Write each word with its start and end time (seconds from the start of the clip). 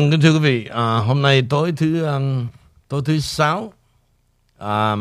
Vâng, 0.00 0.10
kính 0.10 0.20
thưa 0.20 0.32
quý 0.32 0.38
vị, 0.38 0.66
à, 0.66 0.98
hôm 0.98 1.22
nay 1.22 1.42
tối 1.50 1.72
thứ 1.76 2.04
um, 2.04 2.46
tối 2.88 3.02
thứ 3.04 3.20
sáu, 3.20 3.72
à, 4.58 4.96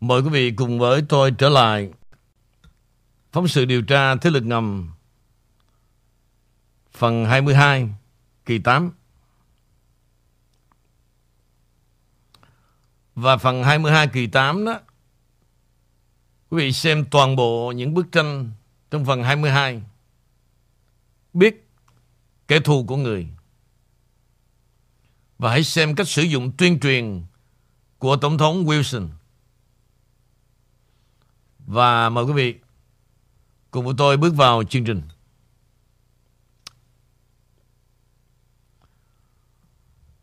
mời 0.00 0.20
quý 0.22 0.28
vị 0.28 0.50
cùng 0.50 0.78
với 0.78 1.02
tôi 1.08 1.30
trở 1.38 1.48
lại 1.48 1.90
phóng 3.32 3.48
sự 3.48 3.64
điều 3.64 3.82
tra 3.82 4.14
thế 4.14 4.30
lực 4.30 4.44
ngầm 4.44 4.90
phần 6.92 7.24
22 7.24 7.88
kỳ 8.46 8.58
8 8.58 8.90
và 13.14 13.36
phần 13.36 13.64
22 13.64 14.06
kỳ 14.06 14.26
8 14.26 14.64
đó 14.64 14.80
quý 16.50 16.58
vị 16.58 16.72
xem 16.72 17.04
toàn 17.10 17.36
bộ 17.36 17.72
những 17.76 17.94
bức 17.94 18.12
tranh 18.12 18.50
trong 18.90 19.04
phần 19.04 19.22
22 19.22 19.82
biết 21.32 21.69
kẻ 22.50 22.60
thù 22.60 22.84
của 22.84 22.96
người. 22.96 23.28
Và 25.38 25.50
hãy 25.50 25.64
xem 25.64 25.94
cách 25.94 26.08
sử 26.08 26.22
dụng 26.22 26.52
tuyên 26.58 26.80
truyền 26.80 27.24
của 27.98 28.16
Tổng 28.16 28.38
thống 28.38 28.64
Wilson. 28.64 29.08
Và 31.58 32.08
mời 32.08 32.24
quý 32.24 32.32
vị 32.32 32.54
cùng 33.70 33.84
với 33.84 33.94
tôi 33.98 34.16
bước 34.16 34.34
vào 34.34 34.64
chương 34.64 34.84
trình. 34.84 35.02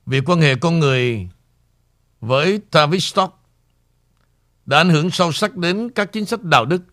Việc 0.05 0.29
quan 0.29 0.41
hệ 0.41 0.55
con 0.55 0.79
người 0.79 1.29
với 2.21 2.61
Tavistock 2.71 3.39
đã 4.65 4.77
ảnh 4.77 4.89
hưởng 4.89 5.09
sâu 5.09 5.31
sắc 5.31 5.55
đến 5.55 5.89
các 5.95 6.09
chính 6.13 6.25
sách 6.25 6.43
đạo 6.43 6.65
đức, 6.65 6.83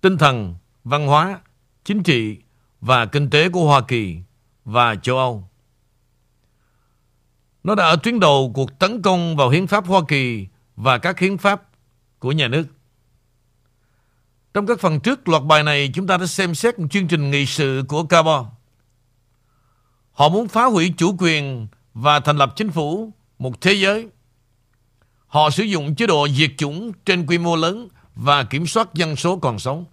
tinh 0.00 0.18
thần, 0.18 0.54
văn 0.84 1.06
hóa, 1.06 1.40
chính 1.84 2.02
trị 2.02 2.38
và 2.80 3.06
kinh 3.06 3.30
tế 3.30 3.48
của 3.48 3.66
Hoa 3.66 3.80
Kỳ 3.88 4.22
và 4.68 4.94
châu 4.94 5.18
Âu. 5.18 5.48
Nó 7.64 7.74
đã 7.74 7.84
ở 7.84 7.96
tuyến 8.02 8.20
đầu 8.20 8.52
cuộc 8.54 8.78
tấn 8.78 9.02
công 9.02 9.36
vào 9.36 9.48
hiến 9.48 9.66
pháp 9.66 9.86
Hoa 9.86 10.00
Kỳ 10.08 10.46
và 10.76 10.98
các 10.98 11.18
hiến 11.18 11.38
pháp 11.38 11.62
của 12.18 12.32
nhà 12.32 12.48
nước. 12.48 12.64
Trong 14.54 14.66
các 14.66 14.80
phần 14.80 15.00
trước 15.00 15.28
loạt 15.28 15.42
bài 15.42 15.62
này 15.62 15.90
chúng 15.94 16.06
ta 16.06 16.16
đã 16.16 16.26
xem 16.26 16.54
xét 16.54 16.78
một 16.78 16.86
chương 16.90 17.08
trình 17.08 17.30
nghị 17.30 17.46
sự 17.46 17.82
của 17.88 18.04
Cabo. 18.04 18.50
Họ 20.12 20.28
muốn 20.28 20.48
phá 20.48 20.64
hủy 20.64 20.94
chủ 20.96 21.16
quyền 21.18 21.66
và 21.94 22.20
thành 22.20 22.36
lập 22.36 22.52
chính 22.56 22.70
phủ 22.70 23.12
một 23.38 23.60
thế 23.60 23.72
giới. 23.72 24.08
Họ 25.26 25.50
sử 25.50 25.62
dụng 25.62 25.94
chế 25.94 26.06
độ 26.06 26.28
diệt 26.28 26.50
chủng 26.58 26.92
trên 27.04 27.26
quy 27.26 27.38
mô 27.38 27.56
lớn 27.56 27.88
và 28.14 28.44
kiểm 28.44 28.66
soát 28.66 28.94
dân 28.94 29.16
số 29.16 29.36
còn 29.36 29.58
sống. 29.58 29.84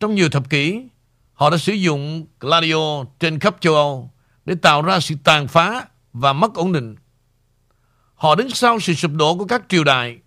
Trong 0.00 0.14
nhiều 0.14 0.28
thập 0.28 0.50
kỷ, 0.50 0.88
Họ 1.34 1.50
đã 1.50 1.56
sử 1.56 1.72
dụng 1.72 2.26
Gladio 2.40 3.04
trên 3.20 3.38
khắp 3.38 3.56
châu 3.60 3.74
Âu 3.74 4.10
để 4.44 4.54
tạo 4.54 4.82
ra 4.82 5.00
sự 5.00 5.14
tàn 5.24 5.48
phá 5.48 5.86
và 6.12 6.32
mất 6.32 6.54
ổn 6.54 6.72
định. 6.72 6.96
Họ 8.14 8.34
đứng 8.34 8.50
sau 8.50 8.80
sự 8.80 8.94
sụp 8.94 9.10
đổ 9.14 9.38
của 9.38 9.44
các 9.44 9.62
triều 9.68 9.84
đại, 9.84 10.18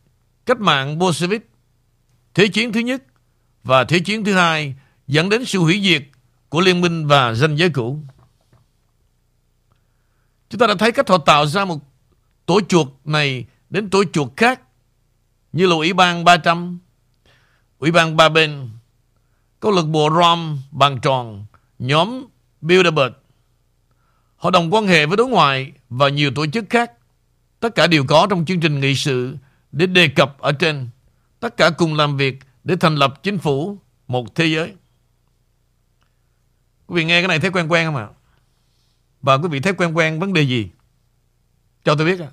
cách 0.45 0.59
mạng 0.59 0.99
Bolshevik, 0.99 1.49
Thế 2.33 2.47
chiến 2.47 2.71
thứ 2.71 2.79
nhất 2.79 3.03
và 3.63 3.83
Thế 3.83 3.99
chiến 3.99 4.23
thứ 4.23 4.33
hai 4.33 4.75
dẫn 5.07 5.29
đến 5.29 5.45
sự 5.45 5.59
hủy 5.59 5.81
diệt 5.83 6.03
của 6.49 6.61
liên 6.61 6.81
minh 6.81 7.07
và 7.07 7.33
danh 7.33 7.55
giới 7.55 7.69
cũ. 7.69 7.99
Chúng 10.49 10.59
ta 10.59 10.67
đã 10.67 10.75
thấy 10.79 10.91
cách 10.91 11.09
họ 11.09 11.17
tạo 11.17 11.45
ra 11.45 11.65
một 11.65 11.79
tổ 12.45 12.61
chuột 12.61 12.87
này 13.05 13.45
đến 13.69 13.89
tổ 13.89 14.03
chuột 14.13 14.27
khác 14.37 14.61
như 15.53 15.67
là 15.67 15.75
Ủy 15.75 15.93
ban 15.93 16.23
300, 16.23 16.79
Ủy 17.79 17.91
ban 17.91 18.17
ba 18.17 18.29
bên 18.29 18.69
câu 19.59 19.71
lạc 19.71 19.81
bộ 19.81 20.09
Rom 20.09 20.59
bàn 20.71 20.99
tròn, 21.01 21.45
nhóm 21.79 22.25
Bilderberg. 22.61 23.13
hội 24.35 24.51
đồng 24.51 24.73
quan 24.73 24.87
hệ 24.87 25.05
với 25.05 25.17
đối 25.17 25.27
ngoại 25.27 25.71
và 25.89 26.09
nhiều 26.09 26.31
tổ 26.35 26.47
chức 26.47 26.65
khác. 26.69 26.91
Tất 27.59 27.75
cả 27.75 27.87
đều 27.87 28.05
có 28.07 28.27
trong 28.29 28.45
chương 28.45 28.59
trình 28.59 28.79
nghị 28.79 28.95
sự 28.95 29.37
để 29.71 29.85
đề 29.85 30.07
cập 30.07 30.39
ở 30.39 30.51
trên. 30.51 30.89
Tất 31.39 31.57
cả 31.57 31.69
cùng 31.69 31.93
làm 31.93 32.17
việc 32.17 32.39
để 32.63 32.75
thành 32.75 32.95
lập 32.95 33.23
chính 33.23 33.37
phủ 33.37 33.77
một 34.07 34.35
thế 34.35 34.45
giới. 34.45 34.73
Quý 36.87 36.95
vị 36.95 37.05
nghe 37.05 37.21
cái 37.21 37.27
này 37.27 37.39
thấy 37.39 37.51
quen 37.51 37.67
quen 37.67 37.85
không 37.85 37.95
ạ? 37.95 38.07
Và 39.21 39.37
quý 39.37 39.47
vị 39.47 39.59
thấy 39.59 39.73
quen 39.73 39.93
quen 39.93 40.19
vấn 40.19 40.33
đề 40.33 40.41
gì? 40.41 40.69
Cho 41.83 41.95
tôi 41.95 42.05
biết 42.05 42.19
ạ. 42.19 42.29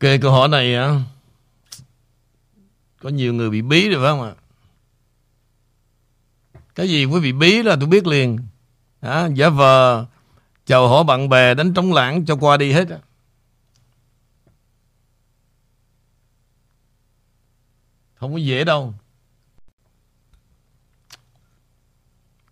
Kê 0.00 0.18
câu 0.18 0.32
hỏi 0.32 0.48
này 0.48 0.74
á. 0.74 1.00
Có 3.00 3.08
nhiều 3.08 3.34
người 3.34 3.50
bị 3.50 3.62
bí 3.62 3.88
rồi 3.88 4.02
phải 4.02 4.10
không 4.10 4.22
ạ? 4.22 4.34
Cái 6.74 6.88
gì 6.88 7.04
quý 7.04 7.20
vị 7.20 7.32
bí 7.32 7.62
là 7.62 7.76
tôi 7.80 7.88
biết 7.88 8.06
liền. 8.06 8.38
À, 9.00 9.28
Giả 9.34 9.48
vờ 9.48 10.06
Chào 10.66 10.88
hỏi 10.88 11.04
bạn 11.04 11.28
bè 11.28 11.54
đánh 11.54 11.74
trống 11.74 11.92
lãng 11.92 12.24
cho 12.24 12.36
qua 12.36 12.56
đi 12.56 12.72
hết 12.72 12.88
Không 18.14 18.32
có 18.32 18.38
dễ 18.38 18.64
đâu. 18.64 18.94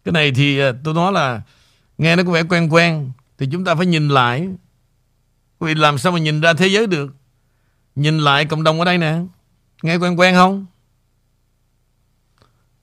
Cái 0.04 0.12
này 0.12 0.32
thì 0.32 0.58
à, 0.58 0.72
tôi 0.84 0.94
nói 0.94 1.12
là 1.12 1.42
Nghe 1.98 2.16
nó 2.16 2.22
có 2.22 2.30
vẻ 2.30 2.42
quen 2.42 2.68
quen 2.72 3.12
Thì 3.38 3.48
chúng 3.52 3.64
ta 3.64 3.74
phải 3.74 3.86
nhìn 3.86 4.08
lại. 4.08 4.48
Vì 5.60 5.74
làm 5.74 5.98
sao 5.98 6.12
mà 6.12 6.18
nhìn 6.18 6.40
ra 6.40 6.54
thế 6.54 6.66
giới 6.66 6.86
được? 6.86 7.12
Nhìn 7.94 8.18
lại 8.18 8.44
cộng 8.44 8.64
đồng 8.64 8.78
ở 8.78 8.84
đây 8.84 8.98
nè. 8.98 9.18
Nghe 9.82 9.96
quen 9.96 10.20
quen 10.20 10.34
không? 10.34 10.66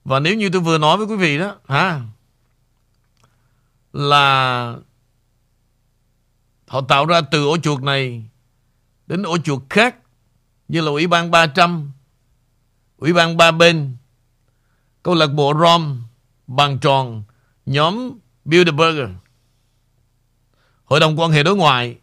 Và 0.04 0.20
nếu 0.20 0.34
như 0.34 0.48
tôi 0.48 0.60
vừa 0.60 0.78
nói 0.78 0.96
với 0.96 1.06
quý 1.06 1.16
vị 1.16 1.38
đó 1.38 1.56
hả 1.68 2.00
Là 3.92 4.76
Họ 6.66 6.80
tạo 6.80 7.06
ra 7.06 7.20
từ 7.20 7.46
ổ 7.46 7.56
chuột 7.58 7.82
này 7.82 8.24
Đến 9.06 9.22
ổ 9.22 9.38
chuột 9.38 9.62
khác, 9.70 9.96
Như 10.68 10.80
là 10.80 10.90
Ủy 10.90 11.06
ban 11.06 11.30
300 11.30 11.92
Ủy 12.96 13.12
ban 13.12 13.36
ba 13.36 13.50
bên, 13.50 13.96
Câu 15.02 15.14
lạc 15.14 15.26
bộ 15.26 15.54
Rom, 15.60 16.02
Bàn 16.46 16.78
tròn, 16.78 17.24
Nhóm 17.66 18.18
Bilderberger, 18.44 19.08
Hội 20.84 21.00
đồng 21.00 21.20
quan 21.20 21.30
hệ 21.30 21.42
đối 21.42 21.56
ngoại 21.56 21.96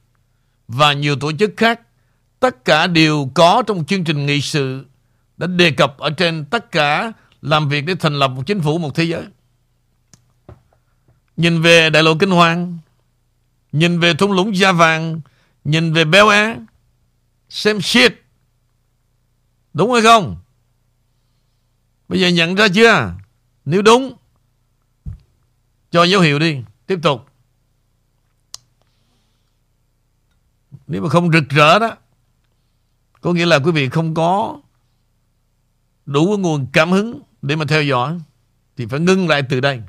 và 0.67 0.93
nhiều 0.93 1.15
tổ 1.19 1.31
chức 1.31 1.53
khác 1.57 1.81
tất 2.39 2.65
cả 2.65 2.87
đều 2.87 3.31
có 3.33 3.63
trong 3.67 3.85
chương 3.85 4.03
trình 4.03 4.25
nghị 4.25 4.41
sự 4.41 4.85
đã 5.37 5.47
đề 5.47 5.71
cập 5.71 5.97
ở 5.97 6.09
trên 6.09 6.45
tất 6.45 6.71
cả 6.71 7.11
làm 7.41 7.69
việc 7.69 7.81
để 7.81 7.95
thành 7.95 8.13
lập 8.13 8.27
một 8.27 8.43
chính 8.45 8.61
phủ 8.61 8.77
một 8.77 8.95
thế 8.95 9.03
giới. 9.03 9.23
Nhìn 11.37 11.61
về 11.61 11.89
đại 11.89 12.03
lộ 12.03 12.15
Kinh 12.15 12.31
Hoàng, 12.31 12.77
nhìn 13.71 13.99
về 13.99 14.13
thung 14.13 14.31
lũng 14.31 14.55
da 14.57 14.71
vàng, 14.71 15.21
nhìn 15.63 15.93
về 15.93 16.05
béo 16.05 16.27
á, 16.27 16.55
xem 17.49 17.81
shit. 17.81 18.13
Đúng 19.73 19.93
hay 19.93 20.01
không? 20.01 20.37
Bây 22.07 22.19
giờ 22.21 22.27
nhận 22.27 22.55
ra 22.55 22.67
chưa? 22.73 23.13
Nếu 23.65 23.81
đúng, 23.81 24.13
cho 25.91 26.03
dấu 26.03 26.21
hiệu 26.21 26.39
đi. 26.39 26.61
Tiếp 26.85 26.99
tục. 27.03 27.25
Nếu 30.87 31.01
mà 31.01 31.09
không 31.09 31.31
rực 31.31 31.49
rỡ 31.49 31.79
đó, 31.79 31.95
có 33.21 33.33
nghĩa 33.33 33.45
là 33.45 33.59
quý 33.59 33.71
vị 33.71 33.89
không 33.89 34.13
có 34.13 34.59
đủ 36.05 36.37
nguồn 36.39 36.67
cảm 36.73 36.91
hứng 36.91 37.21
để 37.41 37.55
mà 37.55 37.65
theo 37.67 37.83
dõi, 37.83 38.19
thì 38.77 38.85
phải 38.85 38.99
ngưng 38.99 39.27
lại 39.27 39.43
từ 39.49 39.59
đây. 39.59 39.81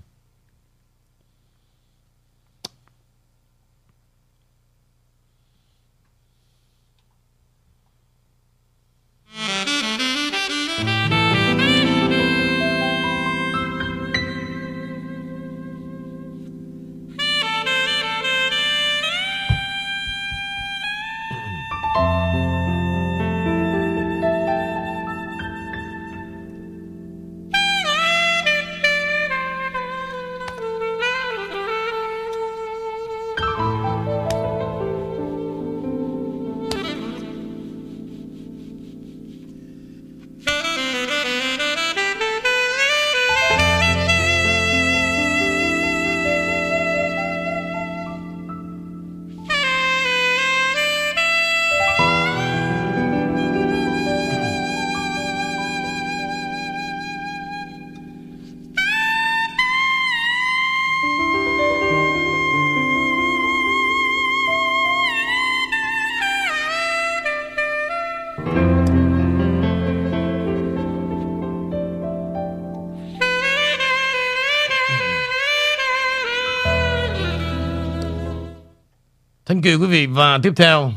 Kính 79.63 79.73
you 79.73 79.87
quý 79.87 79.93
vị, 79.93 80.07
và 80.07 80.39
tiếp 80.43 80.53
theo. 80.57 80.93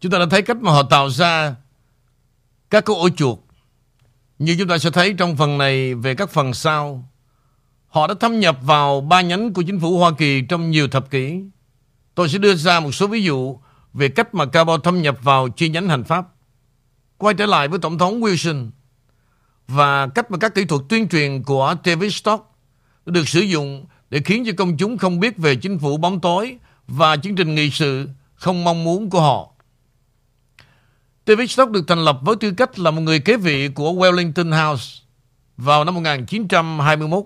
Chúng 0.00 0.12
ta 0.12 0.18
đã 0.18 0.26
thấy 0.30 0.42
cách 0.42 0.56
mà 0.56 0.72
họ 0.72 0.82
tạo 0.82 1.10
ra 1.10 1.54
các 2.70 2.84
cái 2.84 2.96
ổ 2.96 3.08
chuột. 3.08 3.38
Như 4.38 4.56
chúng 4.58 4.68
ta 4.68 4.78
sẽ 4.78 4.90
thấy 4.90 5.14
trong 5.18 5.36
phần 5.36 5.58
này 5.58 5.94
về 5.94 6.14
các 6.14 6.30
phần 6.30 6.54
sau. 6.54 7.08
Họ 7.86 8.06
đã 8.06 8.14
thâm 8.20 8.40
nhập 8.40 8.58
vào 8.62 9.00
ba 9.00 9.20
nhánh 9.20 9.52
của 9.52 9.62
chính 9.62 9.80
phủ 9.80 9.98
Hoa 9.98 10.10
Kỳ 10.18 10.42
trong 10.48 10.70
nhiều 10.70 10.88
thập 10.88 11.10
kỷ. 11.10 11.40
Tôi 12.14 12.28
sẽ 12.28 12.38
đưa 12.38 12.54
ra 12.54 12.80
một 12.80 12.92
số 12.92 13.06
ví 13.06 13.22
dụ 13.22 13.58
về 13.92 14.08
cách 14.08 14.34
mà 14.34 14.46
Cabo 14.46 14.78
thâm 14.78 15.02
nhập 15.02 15.18
vào 15.22 15.48
chi 15.48 15.68
nhánh 15.68 15.88
hành 15.88 16.04
pháp. 16.04 16.26
Quay 17.18 17.34
trở 17.34 17.46
lại 17.46 17.68
với 17.68 17.78
Tổng 17.78 17.98
thống 17.98 18.20
Wilson 18.20 18.70
Và 19.68 20.06
cách 20.06 20.30
mà 20.30 20.38
các 20.38 20.54
kỹ 20.54 20.64
thuật 20.64 20.82
tuyên 20.88 21.08
truyền 21.08 21.42
của 21.42 21.74
David 21.84 22.14
Stock 22.14 22.53
được 23.06 23.28
sử 23.28 23.40
dụng 23.40 23.86
để 24.10 24.20
khiến 24.24 24.44
cho 24.46 24.52
công 24.56 24.76
chúng 24.76 24.98
không 24.98 25.20
biết 25.20 25.36
về 25.36 25.56
chính 25.56 25.78
phủ 25.78 25.96
bóng 25.96 26.20
tối 26.20 26.56
và 26.88 27.16
chương 27.16 27.34
trình 27.34 27.54
nghị 27.54 27.70
sự 27.70 28.08
không 28.34 28.64
mong 28.64 28.84
muốn 28.84 29.10
của 29.10 29.20
họ. 29.20 29.50
David 31.26 31.50
Stock 31.50 31.72
được 31.72 31.84
thành 31.88 32.04
lập 32.04 32.18
với 32.22 32.36
tư 32.36 32.52
cách 32.56 32.78
là 32.78 32.90
một 32.90 33.00
người 33.00 33.20
kế 33.20 33.36
vị 33.36 33.68
của 33.68 33.92
Wellington 33.92 34.68
House 34.68 34.84
vào 35.56 35.84
năm 35.84 35.94
1921. 35.94 37.24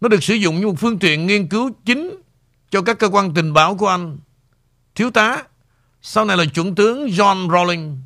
Nó 0.00 0.08
được 0.08 0.22
sử 0.22 0.34
dụng 0.34 0.60
như 0.60 0.66
một 0.66 0.74
phương 0.78 0.98
tiện 0.98 1.26
nghiên 1.26 1.48
cứu 1.48 1.70
chính 1.84 2.20
cho 2.70 2.82
các 2.82 2.98
cơ 2.98 3.08
quan 3.08 3.34
tình 3.34 3.52
báo 3.52 3.76
của 3.76 3.88
Anh. 3.88 4.18
Thiếu 4.94 5.10
tá, 5.10 5.44
sau 6.02 6.24
này 6.24 6.36
là 6.36 6.44
chuẩn 6.44 6.74
tướng 6.74 7.06
John 7.06 7.48
Rawling, 7.48 7.96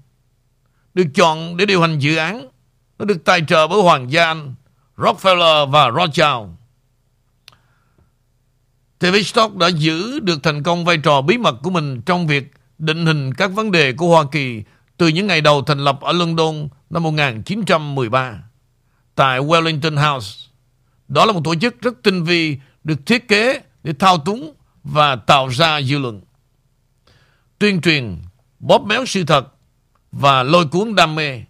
được 0.94 1.06
chọn 1.14 1.56
để 1.56 1.66
điều 1.66 1.80
hành 1.80 1.98
dự 1.98 2.16
án. 2.16 2.48
Nó 2.98 3.04
được 3.04 3.24
tài 3.24 3.42
trợ 3.48 3.66
bởi 3.66 3.82
Hoàng 3.82 4.12
gia 4.12 4.26
Anh 4.26 4.54
Rockefeller 4.96 5.70
và 5.70 5.90
Rothschild. 5.90 6.50
David 9.00 9.26
Stock 9.26 9.56
đã 9.56 9.68
giữ 9.68 10.20
được 10.20 10.42
thành 10.42 10.62
công 10.62 10.84
vai 10.84 10.98
trò 10.98 11.20
bí 11.20 11.38
mật 11.38 11.56
của 11.62 11.70
mình 11.70 12.02
trong 12.02 12.26
việc 12.26 12.52
định 12.78 13.06
hình 13.06 13.34
các 13.34 13.52
vấn 13.52 13.70
đề 13.70 13.92
của 13.92 14.08
Hoa 14.08 14.24
Kỳ 14.32 14.62
từ 14.96 15.08
những 15.08 15.26
ngày 15.26 15.40
đầu 15.40 15.62
thành 15.62 15.78
lập 15.78 16.00
ở 16.00 16.12
London 16.12 16.68
năm 16.90 17.02
1913 17.02 18.42
tại 19.14 19.40
Wellington 19.40 20.12
House. 20.12 20.28
Đó 21.08 21.24
là 21.24 21.32
một 21.32 21.40
tổ 21.44 21.54
chức 21.54 21.80
rất 21.80 21.94
tinh 22.02 22.24
vi 22.24 22.58
được 22.84 23.06
thiết 23.06 23.28
kế 23.28 23.60
để 23.82 23.92
thao 23.98 24.18
túng 24.18 24.54
và 24.84 25.16
tạo 25.16 25.48
ra 25.48 25.82
dư 25.82 25.98
luận. 25.98 26.20
Tuyên 27.58 27.80
truyền, 27.80 28.18
bóp 28.58 28.82
méo 28.86 29.06
sự 29.06 29.24
thật 29.24 29.54
và 30.12 30.42
lôi 30.42 30.66
cuốn 30.66 30.94
đam 30.94 31.14
mê, 31.14 31.42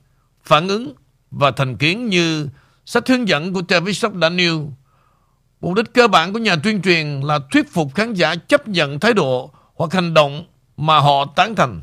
phản 0.44 0.68
ứng 0.68 0.94
và 1.30 1.50
thành 1.50 1.76
kiến 1.76 2.08
như 2.08 2.48
Sách 2.86 3.08
hướng 3.08 3.28
dẫn 3.28 3.52
của 3.52 3.62
David 3.68 3.98
Stock 3.98 4.14
đã 4.14 4.28
nêu 4.28 4.72
Mục 5.60 5.74
đích 5.74 5.94
cơ 5.94 6.08
bản 6.08 6.32
của 6.32 6.38
nhà 6.38 6.56
tuyên 6.56 6.82
truyền 6.82 7.20
là 7.20 7.38
thuyết 7.50 7.72
phục 7.72 7.94
khán 7.94 8.14
giả 8.14 8.34
chấp 8.34 8.68
nhận 8.68 9.00
thái 9.00 9.14
độ 9.14 9.50
hoặc 9.74 9.92
hành 9.92 10.14
động 10.14 10.44
mà 10.76 10.98
họ 10.98 11.32
tán 11.36 11.54
thành. 11.54 11.82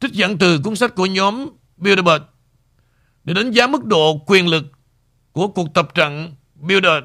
Trích 0.00 0.12
dẫn 0.12 0.38
từ 0.38 0.58
cuốn 0.64 0.76
sách 0.76 0.94
của 0.94 1.06
nhóm 1.06 1.48
Bilderberg 1.76 2.22
để 3.24 3.34
đánh 3.34 3.50
giá 3.50 3.66
mức 3.66 3.84
độ 3.84 4.20
quyền 4.26 4.48
lực 4.48 4.64
của 5.32 5.48
cuộc 5.48 5.74
tập 5.74 5.94
trận 5.94 6.34
Bilderberg, 6.54 7.04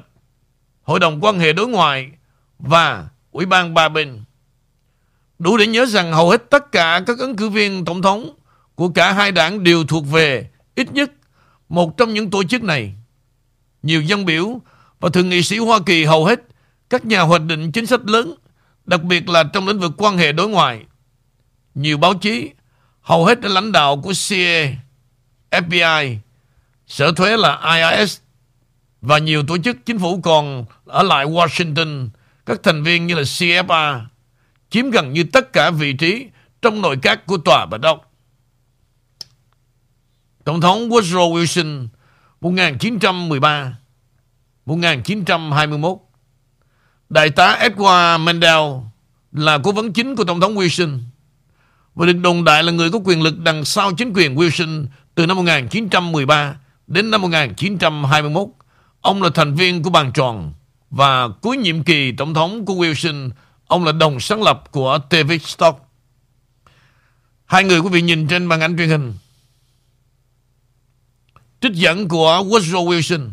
Hội 0.82 1.00
đồng 1.00 1.24
quan 1.24 1.38
hệ 1.38 1.52
đối 1.52 1.68
ngoại 1.68 2.10
và 2.58 3.08
Ủy 3.30 3.46
ban 3.46 3.74
ba 3.74 3.88
bình 3.88 4.24
Đủ 5.38 5.56
để 5.56 5.66
nhớ 5.66 5.86
rằng 5.86 6.12
hầu 6.12 6.30
hết 6.30 6.50
tất 6.50 6.72
cả 6.72 7.00
các 7.06 7.18
ứng 7.18 7.36
cử 7.36 7.48
viên 7.48 7.84
tổng 7.84 8.02
thống 8.02 8.34
của 8.74 8.88
cả 8.88 9.12
hai 9.12 9.32
đảng 9.32 9.64
đều 9.64 9.84
thuộc 9.84 10.04
về 10.06 10.50
ít 10.74 10.92
nhất 10.92 11.10
một 11.68 11.96
trong 11.96 12.14
những 12.14 12.30
tổ 12.30 12.44
chức 12.44 12.62
này. 12.62 12.94
Nhiều 13.82 14.02
dân 14.02 14.24
biểu 14.24 14.60
và 15.00 15.08
thượng 15.08 15.28
nghị 15.28 15.42
sĩ 15.42 15.58
Hoa 15.58 15.78
Kỳ 15.86 16.04
hầu 16.04 16.24
hết 16.24 16.40
các 16.90 17.04
nhà 17.04 17.20
hoạch 17.20 17.42
định 17.42 17.72
chính 17.72 17.86
sách 17.86 18.04
lớn, 18.04 18.34
đặc 18.86 19.02
biệt 19.02 19.28
là 19.28 19.44
trong 19.52 19.68
lĩnh 19.68 19.78
vực 19.78 19.92
quan 19.96 20.18
hệ 20.18 20.32
đối 20.32 20.48
ngoại. 20.48 20.84
Nhiều 21.74 21.98
báo 21.98 22.14
chí, 22.14 22.50
hầu 23.00 23.24
hết 23.24 23.44
là 23.44 23.48
lãnh 23.48 23.72
đạo 23.72 24.00
của 24.00 24.12
CIA, 24.28 24.76
FBI, 25.50 26.16
sở 26.86 27.12
thuế 27.12 27.36
là 27.36 27.60
IRS 27.76 28.18
và 29.00 29.18
nhiều 29.18 29.42
tổ 29.46 29.58
chức 29.58 29.76
chính 29.86 29.98
phủ 29.98 30.20
còn 30.20 30.64
ở 30.84 31.02
lại 31.02 31.26
Washington, 31.26 32.08
các 32.46 32.60
thành 32.62 32.82
viên 32.82 33.06
như 33.06 33.14
là 33.14 33.22
CFA, 33.22 34.00
chiếm 34.70 34.90
gần 34.90 35.12
như 35.12 35.24
tất 35.24 35.52
cả 35.52 35.70
vị 35.70 35.92
trí 35.92 36.26
trong 36.62 36.82
nội 36.82 36.98
các 37.02 37.26
của 37.26 37.36
tòa 37.36 37.66
Bạch 37.66 37.82
Ốc. 37.82 38.12
Tổng 40.44 40.60
thống 40.60 40.88
Woodrow 40.88 41.34
Wilson 41.34 41.88
1913 42.40 43.76
1921 44.66 45.98
Đại 47.08 47.30
tá 47.30 47.58
Edward 47.60 48.20
Mandel 48.20 48.60
là 49.32 49.58
cố 49.58 49.72
vấn 49.72 49.92
chính 49.92 50.16
của 50.16 50.24
Tổng 50.24 50.40
thống 50.40 50.54
Wilson 50.54 50.98
và 51.94 52.06
được 52.06 52.12
đồng 52.12 52.44
đại 52.44 52.62
là 52.62 52.72
người 52.72 52.90
có 52.90 52.98
quyền 53.04 53.22
lực 53.22 53.38
đằng 53.38 53.64
sau 53.64 53.92
chính 53.92 54.12
quyền 54.14 54.34
Wilson 54.34 54.86
từ 55.14 55.26
năm 55.26 55.36
1913 55.36 56.56
đến 56.86 57.10
năm 57.10 57.22
1921. 57.22 58.48
Ông 59.00 59.22
là 59.22 59.30
thành 59.34 59.54
viên 59.54 59.82
của 59.82 59.90
bàn 59.90 60.12
tròn 60.12 60.52
và 60.90 61.28
cuối 61.28 61.56
nhiệm 61.56 61.82
kỳ 61.82 62.12
tổng 62.12 62.34
thống 62.34 62.64
của 62.66 62.74
Wilson, 62.74 63.30
ông 63.66 63.84
là 63.84 63.92
đồng 63.92 64.20
sáng 64.20 64.42
lập 64.42 64.64
của 64.70 64.98
David 65.10 65.42
Stock. 65.42 65.78
Hai 67.46 67.64
người 67.64 67.80
quý 67.80 67.88
vị 67.92 68.02
nhìn 68.02 68.28
trên 68.28 68.46
màn 68.46 68.60
ảnh 68.60 68.76
truyền 68.76 68.88
hình. 68.88 69.14
Trích 71.60 71.72
dẫn 71.72 72.08
của 72.08 72.42
Woodrow 72.46 72.88
Wilson 72.88 73.30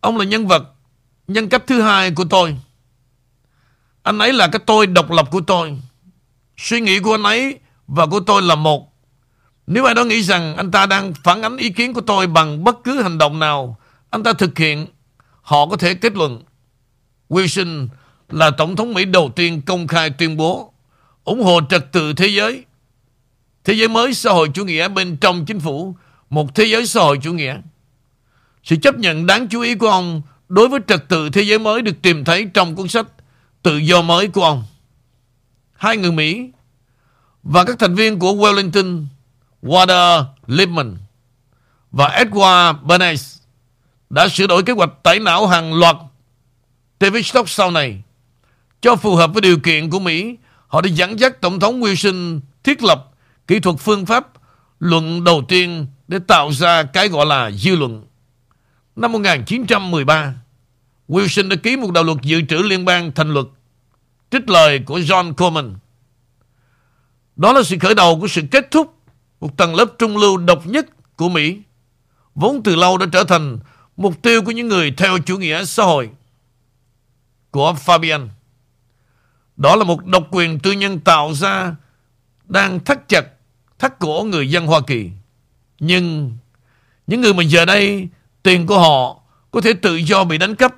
Ông 0.00 0.16
là 0.16 0.24
nhân 0.24 0.46
vật 0.46 0.62
Nhân 1.28 1.48
cách 1.48 1.62
thứ 1.66 1.82
hai 1.82 2.10
của 2.10 2.24
tôi. 2.30 2.56
Anh 4.02 4.18
ấy 4.18 4.32
là 4.32 4.48
cái 4.48 4.60
tôi 4.66 4.86
độc 4.86 5.10
lập 5.10 5.28
của 5.30 5.40
tôi. 5.40 5.78
Suy 6.56 6.80
nghĩ 6.80 7.00
của 7.00 7.14
anh 7.14 7.22
ấy 7.22 7.58
Và 7.86 8.06
của 8.06 8.20
tôi 8.20 8.42
là 8.42 8.54
một. 8.54 8.92
Nếu 9.66 9.84
ai 9.84 9.94
đó 9.94 10.04
nghĩ 10.04 10.22
rằng 10.22 10.56
Anh 10.56 10.70
ta 10.70 10.86
đang 10.86 11.12
phản 11.14 11.42
ánh 11.42 11.56
ý 11.56 11.70
kiến 11.70 11.94
của 11.94 12.00
tôi 12.00 12.26
Bằng 12.26 12.64
bất 12.64 12.76
cứ 12.84 13.02
hành 13.02 13.18
động 13.18 13.38
nào 13.38 13.76
Anh 14.10 14.22
ta 14.22 14.32
thực 14.32 14.58
hiện 14.58 14.86
Họ 15.42 15.66
có 15.66 15.76
thể 15.76 15.94
kết 15.94 16.16
luận. 16.16 16.42
Wilson 17.28 17.88
là 18.28 18.50
Tổng 18.50 18.76
thống 18.76 18.94
Mỹ 18.94 19.04
đầu 19.04 19.32
tiên 19.36 19.62
công 19.62 19.86
khai 19.86 20.10
tuyên 20.10 20.36
bố 20.36 20.72
ủng 21.24 21.42
hộ 21.42 21.60
trật 21.70 21.92
tự 21.92 22.12
thế 22.12 22.26
giới. 22.26 22.64
Thế 23.64 23.74
giới 23.74 23.88
mới 23.88 24.14
xã 24.14 24.30
hội 24.30 24.48
chủ 24.54 24.64
nghĩa 24.64 24.88
bên 24.88 25.16
trong 25.16 25.44
chính 25.46 25.60
phủ, 25.60 25.96
một 26.30 26.54
thế 26.54 26.64
giới 26.64 26.86
xã 26.86 27.00
hội 27.00 27.18
chủ 27.22 27.32
nghĩa. 27.32 27.60
Sự 28.64 28.76
chấp 28.76 28.98
nhận 28.98 29.26
đáng 29.26 29.48
chú 29.48 29.60
ý 29.60 29.74
của 29.74 29.88
ông 29.88 30.22
đối 30.48 30.68
với 30.68 30.80
trật 30.86 31.08
tự 31.08 31.30
thế 31.30 31.42
giới 31.42 31.58
mới 31.58 31.82
được 31.82 32.02
tìm 32.02 32.24
thấy 32.24 32.46
trong 32.54 32.76
cuốn 32.76 32.88
sách 32.88 33.06
Tự 33.62 33.76
do 33.76 34.02
mới 34.02 34.28
của 34.28 34.44
ông. 34.44 34.64
Hai 35.72 35.96
người 35.96 36.12
Mỹ 36.12 36.50
và 37.42 37.64
các 37.64 37.78
thành 37.78 37.94
viên 37.94 38.18
của 38.18 38.32
Wellington, 38.32 39.04
Walter 39.62 40.24
Lippmann 40.46 40.96
và 41.90 42.08
Edward 42.08 42.74
Bernays 42.82 43.38
đã 44.10 44.28
sửa 44.28 44.46
đổi 44.46 44.62
kế 44.62 44.72
hoạch 44.72 44.90
tẩy 45.02 45.18
não 45.18 45.46
hàng 45.46 45.74
loạt 45.74 45.96
TV 46.98 47.16
stock 47.24 47.48
sau 47.48 47.70
này 47.70 48.02
cho 48.80 48.96
phù 48.96 49.16
hợp 49.16 49.32
với 49.32 49.40
điều 49.40 49.58
kiện 49.58 49.90
của 49.90 49.98
Mỹ 49.98 50.36
Họ 50.70 50.80
đã 50.80 50.88
dẫn 50.88 51.20
dắt 51.20 51.40
Tổng 51.40 51.60
thống 51.60 51.80
Wilson 51.80 52.40
thiết 52.64 52.82
lập 52.82 53.10
kỹ 53.46 53.60
thuật 53.60 53.76
phương 53.78 54.06
pháp 54.06 54.28
luận 54.80 55.24
đầu 55.24 55.42
tiên 55.48 55.86
để 56.10 56.18
tạo 56.18 56.52
ra 56.52 56.82
cái 56.82 57.08
gọi 57.08 57.26
là 57.26 57.50
dư 57.50 57.76
luận. 57.76 58.04
Năm 58.96 59.12
1913, 59.12 60.34
Wilson 61.08 61.48
đã 61.48 61.56
ký 61.56 61.76
một 61.76 61.90
đạo 61.92 62.04
luật 62.04 62.18
dự 62.22 62.42
trữ 62.48 62.56
liên 62.56 62.84
bang 62.84 63.12
thành 63.12 63.34
luật 63.34 63.46
trích 64.30 64.50
lời 64.50 64.78
của 64.86 64.98
John 64.98 65.34
Coleman. 65.34 65.74
Đó 67.36 67.52
là 67.52 67.62
sự 67.62 67.76
khởi 67.80 67.94
đầu 67.94 68.20
của 68.20 68.28
sự 68.28 68.42
kết 68.50 68.70
thúc 68.70 68.94
một 69.40 69.56
tầng 69.56 69.74
lớp 69.74 69.84
trung 69.98 70.16
lưu 70.16 70.36
độc 70.36 70.66
nhất 70.66 71.16
của 71.16 71.28
Mỹ, 71.28 71.58
vốn 72.34 72.62
từ 72.62 72.76
lâu 72.76 72.98
đã 72.98 73.06
trở 73.12 73.24
thành 73.24 73.58
mục 73.96 74.22
tiêu 74.22 74.42
của 74.42 74.50
những 74.50 74.68
người 74.68 74.90
theo 74.90 75.18
chủ 75.18 75.38
nghĩa 75.38 75.64
xã 75.64 75.84
hội 75.84 76.10
của 77.50 77.74
Fabian. 77.86 78.28
Đó 79.56 79.76
là 79.76 79.84
một 79.84 80.06
độc 80.06 80.28
quyền 80.30 80.58
tư 80.58 80.72
nhân 80.72 81.00
tạo 81.00 81.34
ra 81.34 81.74
đang 82.44 82.84
thắt 82.84 83.08
chặt, 83.08 83.24
thắt 83.78 83.98
cổ 83.98 84.26
người 84.30 84.50
dân 84.50 84.66
Hoa 84.66 84.80
Kỳ. 84.86 85.10
Nhưng 85.80 86.32
những 87.06 87.20
người 87.20 87.34
mà 87.34 87.42
giờ 87.42 87.64
đây 87.64 88.08
tiền 88.42 88.66
của 88.66 88.78
họ 88.78 89.20
có 89.50 89.60
thể 89.60 89.72
tự 89.72 89.96
do 89.96 90.24
bị 90.24 90.38
đánh 90.38 90.54
cắp 90.54 90.74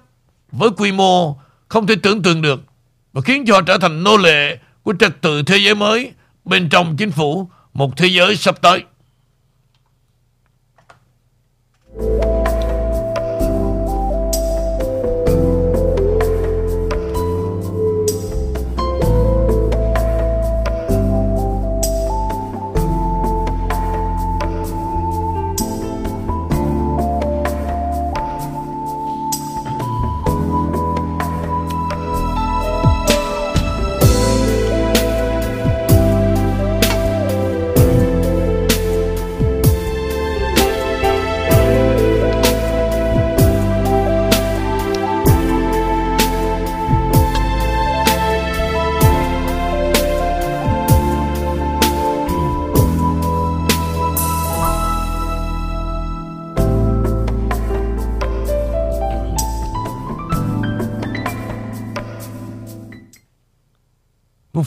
với 0.52 0.70
quy 0.76 0.92
mô 0.92 1.36
không 1.68 1.86
thể 1.86 1.94
tưởng 2.02 2.22
tượng 2.22 2.42
được 2.42 2.60
và 3.12 3.20
khiến 3.20 3.44
cho 3.46 3.54
họ 3.54 3.60
trở 3.62 3.78
thành 3.78 4.04
nô 4.04 4.16
lệ 4.16 4.58
của 4.82 4.94
trật 4.98 5.20
tự 5.20 5.42
thế 5.42 5.56
giới 5.56 5.74
mới 5.74 6.12
bên 6.44 6.68
trong 6.68 6.96
chính 6.96 7.10
phủ 7.10 7.48
một 7.74 7.96
thế 7.96 8.06
giới 8.06 8.36
sắp 8.36 8.60
tới. 8.62 8.84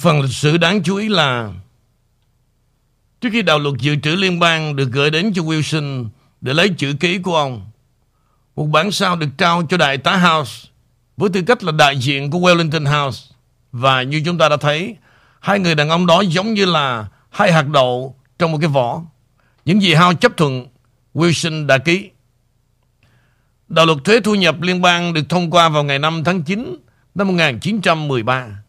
Phần 0.05 0.21
lịch 0.21 0.31
sử 0.31 0.57
đáng 0.57 0.83
chú 0.83 0.95
ý 0.95 1.09
là 1.09 1.51
trước 3.21 3.29
khi 3.31 3.41
đạo 3.41 3.59
luật 3.59 3.75
dự 3.79 3.95
trữ 3.95 4.15
liên 4.15 4.39
bang 4.39 4.75
được 4.75 4.89
gửi 4.91 5.09
đến 5.09 5.33
cho 5.33 5.41
Wilson 5.41 6.09
để 6.41 6.53
lấy 6.53 6.69
chữ 6.69 6.93
ký 6.99 7.17
của 7.17 7.35
ông, 7.35 7.61
một 8.55 8.65
bản 8.65 8.91
sao 8.91 9.15
được 9.15 9.27
trao 9.37 9.63
cho 9.69 9.77
đại 9.77 9.97
tá 9.97 10.17
House 10.17 10.69
với 11.17 11.29
tư 11.29 11.41
cách 11.41 11.63
là 11.63 11.71
đại 11.71 11.97
diện 11.97 12.31
của 12.31 12.39
Wellington 12.39 13.03
House. 13.03 13.35
Và 13.71 14.01
như 14.01 14.21
chúng 14.25 14.37
ta 14.37 14.49
đã 14.49 14.57
thấy, 14.57 14.95
hai 15.39 15.59
người 15.59 15.75
đàn 15.75 15.89
ông 15.89 16.05
đó 16.05 16.21
giống 16.21 16.53
như 16.53 16.65
là 16.65 17.07
hai 17.29 17.51
hạt 17.51 17.67
đậu 17.67 18.15
trong 18.39 18.51
một 18.51 18.57
cái 18.61 18.69
vỏ. 18.69 19.01
Những 19.65 19.81
gì 19.81 19.93
House 19.93 20.17
chấp 20.21 20.37
thuận, 20.37 20.67
Wilson 21.13 21.65
đã 21.65 21.77
ký. 21.77 22.09
Đạo 23.67 23.85
luật 23.85 23.97
thuế 24.03 24.19
thu 24.19 24.35
nhập 24.35 24.61
liên 24.61 24.81
bang 24.81 25.13
được 25.13 25.29
thông 25.29 25.51
qua 25.51 25.69
vào 25.69 25.83
ngày 25.83 25.99
5 25.99 26.23
tháng 26.23 26.43
9 26.43 26.77
năm 27.15 27.27
1913 27.27 28.64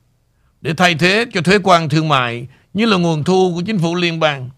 để 0.67 0.75
thay 0.75 0.95
thế 0.95 1.27
cho 1.33 1.41
thuế 1.41 1.59
quan 1.63 1.89
thương 1.89 2.09
mại 2.09 2.47
như 2.75 2.87
là 2.87 2.97
nguồn 2.97 3.25
thu 3.25 3.53
của 3.55 3.63
chính 3.67 3.79
phủ 3.79 3.95
liên 3.95 4.21
bang. 4.21 4.51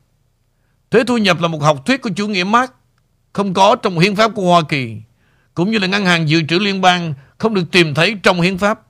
Thuế 0.90 1.04
thu 1.04 1.18
nhập 1.18 1.40
là 1.40 1.48
một 1.48 1.62
học 1.62 1.86
thuyết 1.86 2.02
của 2.02 2.10
chủ 2.16 2.28
nghĩa 2.28 2.44
Marx, 2.44 2.70
không 3.32 3.54
có 3.54 3.76
trong 3.76 3.98
hiến 3.98 4.16
pháp 4.16 4.30
của 4.34 4.42
Hoa 4.42 4.62
Kỳ, 4.68 4.96
cũng 5.54 5.70
như 5.70 5.78
là 5.78 5.86
ngân 5.86 6.04
hàng 6.04 6.28
dự 6.28 6.42
trữ 6.48 6.58
liên 6.58 6.80
bang 6.80 7.14
không 7.38 7.54
được 7.54 7.64
tìm 7.72 7.94
thấy 7.94 8.16
trong 8.22 8.40
hiến 8.40 8.58
pháp. 8.58 8.80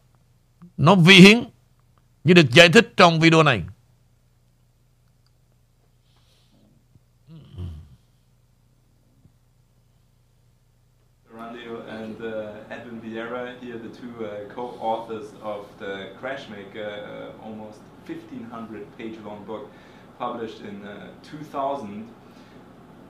Nó 0.77 0.95
vi 0.95 1.15
hiến, 1.15 1.43
như 2.25 2.35
được 2.35 2.51
giải 2.51 2.69
thích 2.69 2.93
trong 2.97 3.21
video 3.21 3.43
này. 3.43 3.63
Co-authors 14.55 15.33
of 15.43 15.67
the 15.79 16.11
Crashmaker, 16.21 17.31
uh, 17.31 17.45
almost 17.45 17.79
1500 18.07 18.99
page 18.99 19.19
long 19.25 19.45
book 19.45 19.71
published 20.19 20.61
in 20.63 20.85
uh, 20.85 21.09
2000 21.23 22.09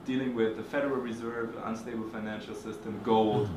dealing 0.04 0.34
with 0.34 0.56
the 0.56 0.62
Federal 0.62 0.96
Reserve, 0.96 1.54
unstable 1.64 2.08
financial 2.08 2.54
system, 2.54 2.98
gold. 3.04 3.46
Mm-hmm. 3.46 3.54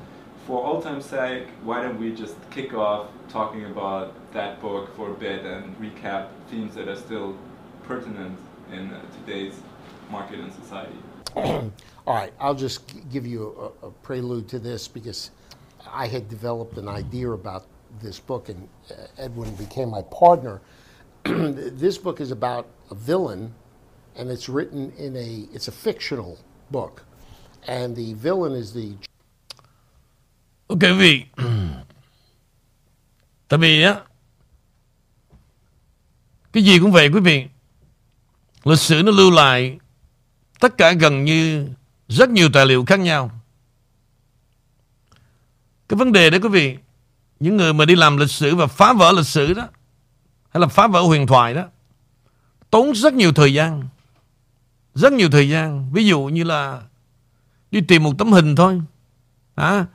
For 0.47 0.65
old 0.65 0.83
time's 0.83 1.05
sake, 1.05 1.47
why 1.63 1.81
don't 1.81 1.99
we 1.99 2.11
just 2.13 2.35
kick 2.49 2.73
off 2.73 3.07
talking 3.29 3.65
about 3.65 4.13
that 4.33 4.59
book 4.61 4.93
for 4.95 5.11
a 5.11 5.13
bit 5.13 5.45
and 5.45 5.77
recap 5.79 6.27
themes 6.49 6.75
that 6.75 6.87
are 6.87 6.95
still 6.95 7.37
pertinent 7.83 8.37
in 8.71 8.91
uh, 8.91 9.01
today's 9.19 9.61
market 10.09 10.39
and 10.39 10.51
society? 10.51 10.95
All 11.35 12.15
right, 12.15 12.33
I'll 12.39 12.55
just 12.55 13.09
give 13.09 13.25
you 13.25 13.71
a, 13.83 13.87
a, 13.87 13.91
prelude 13.91 14.49
to 14.49 14.59
this 14.59 14.87
because 14.87 15.31
I 15.87 16.07
had 16.07 16.29
developed 16.29 16.77
an 16.77 16.87
idea 16.87 17.31
about 17.31 17.65
this 18.01 18.19
book, 18.19 18.49
and 18.49 18.67
uh, 18.89 18.95
Edwin 19.17 19.55
became 19.55 19.89
my 19.89 20.01
partner. 20.03 20.61
this 21.23 21.97
book 21.97 22.21
is 22.21 22.31
about 22.31 22.67
a 22.89 22.95
villain, 22.95 23.53
and 24.15 24.29
it's 24.29 24.49
written 24.49 24.91
in 24.97 25.15
a 25.15 25.47
it's 25.53 25.67
a 25.67 25.71
fictional 25.71 26.37
book, 26.71 27.03
and 27.67 27.95
the 27.95 28.13
villain 28.13 28.53
is 28.53 28.73
the. 28.73 28.95
Quý 30.69 30.91
vị, 30.91 31.25
tại 33.47 33.59
vì 33.59 33.83
á 33.83 34.01
cái 36.53 36.63
gì 36.63 36.79
cũng 36.79 36.91
vậy 36.91 37.09
quý 37.13 37.19
vị, 37.19 37.45
lịch 38.63 38.79
sử 38.79 39.01
nó 39.03 39.11
lưu 39.11 39.31
lại 39.31 39.79
tất 40.59 40.77
cả 40.77 40.91
gần 40.91 41.25
như 41.25 41.67
rất 42.07 42.29
nhiều 42.29 42.49
tài 42.53 42.65
liệu 42.65 42.85
khác 42.85 42.99
nhau. 42.99 43.40
Cái 45.91 45.97
vấn 45.97 46.11
đề 46.11 46.29
đó 46.29 46.37
quý 46.41 46.49
vị 46.49 46.77
những 47.39 47.57
người 47.57 47.73
mà 47.73 47.85
đi 47.85 47.95
làm 47.95 48.17
lịch 48.17 48.29
sử 48.29 48.55
và 48.55 48.67
phá 48.67 48.93
vỡ 48.93 49.11
lịch 49.11 49.25
sử 49.25 49.53
đó 49.53 49.67
hay 50.49 50.61
là 50.61 50.67
phá 50.67 50.87
vỡ 50.87 51.01
huyền 51.01 51.27
thoại 51.27 51.53
đó 51.53 51.63
tốn 52.69 52.95
rất 52.95 53.13
nhiều 53.13 53.33
thời 53.33 53.53
gian 53.53 53.87
rất 54.95 55.13
nhiều 55.13 55.29
thời 55.29 55.49
gian. 55.49 55.91
Ví 55.93 56.05
dụ 56.05 56.21
như 56.21 56.43
là 56.43 56.81
đi 57.71 57.81
tìm 57.81 58.03
một 58.03 58.17
tấm 58.17 58.31
hình 58.31 58.55
thôi 58.55 58.81
à, 59.55 59.85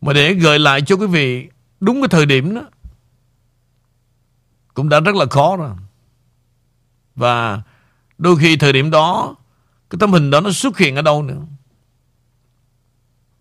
mà 0.00 0.12
để 0.12 0.34
gợi 0.34 0.58
lại 0.58 0.82
cho 0.82 0.96
quý 0.96 1.06
vị 1.06 1.48
đúng 1.80 2.00
cái 2.00 2.08
thời 2.08 2.26
điểm 2.26 2.54
đó 2.54 2.62
cũng 4.74 4.88
đã 4.88 5.00
rất 5.00 5.14
là 5.14 5.26
khó 5.30 5.56
rồi. 5.56 5.76
Và 7.14 7.62
đôi 8.18 8.36
khi 8.36 8.56
thời 8.56 8.72
điểm 8.72 8.90
đó 8.90 9.36
cái 9.90 9.96
tấm 10.00 10.12
hình 10.12 10.30
đó 10.30 10.40
nó 10.40 10.50
xuất 10.50 10.78
hiện 10.78 10.96
ở 10.96 11.02
đâu 11.02 11.22
nữa? 11.22 11.42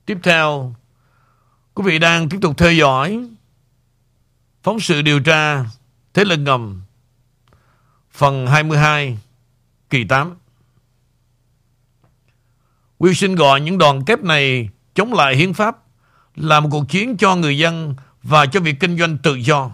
Tiếp 0.05 0.17
theo 0.23 0.75
Quý 1.75 1.83
vị 1.85 1.99
đang 1.99 2.29
tiếp 2.29 2.37
tục 2.41 2.57
theo 2.57 2.73
dõi 2.73 3.25
phóng 4.63 4.79
sự 4.79 5.01
điều 5.01 5.19
tra 5.19 5.65
Thế 6.13 6.25
lực 6.25 6.37
ngầm, 6.37 6.81
phần 8.11 8.47
22 8.47 9.17
kỳ 9.89 10.03
8. 10.03 10.35
Wilson 12.99 13.35
gọi 13.35 13.61
những 13.61 13.77
đoàn 13.77 14.05
kép 14.05 14.23
này 14.23 14.69
chống 14.93 15.13
lại 15.13 15.35
hiến 15.35 15.53
pháp 15.53 15.77
là 16.35 16.59
một 16.59 16.69
cuộc 16.71 16.89
chiến 16.89 17.17
cho 17.17 17.35
người 17.35 17.57
dân 17.57 17.95
và 18.23 18.45
cho 18.45 18.59
việc 18.59 18.79
kinh 18.79 18.97
doanh 18.97 19.17
tự 19.17 19.35
do 19.35 19.71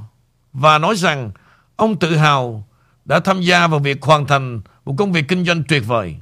và 0.54 0.78
nói 0.78 0.96
rằng 0.96 1.32
ông 1.76 2.00
tự 2.00 2.16
hào 2.16 2.68
đã 3.06 3.20
tham 3.20 3.42
gia 3.42 3.68
vào 3.68 3.80
việc 3.80 4.02
hoàn 4.02 4.28
thành 4.28 4.62
một 4.86 4.96
công 4.98 5.12
việc 5.12 5.28
kinh 5.28 5.46
doanh 5.46 5.64
tuyệt 5.68 5.84
vời. 5.88 6.16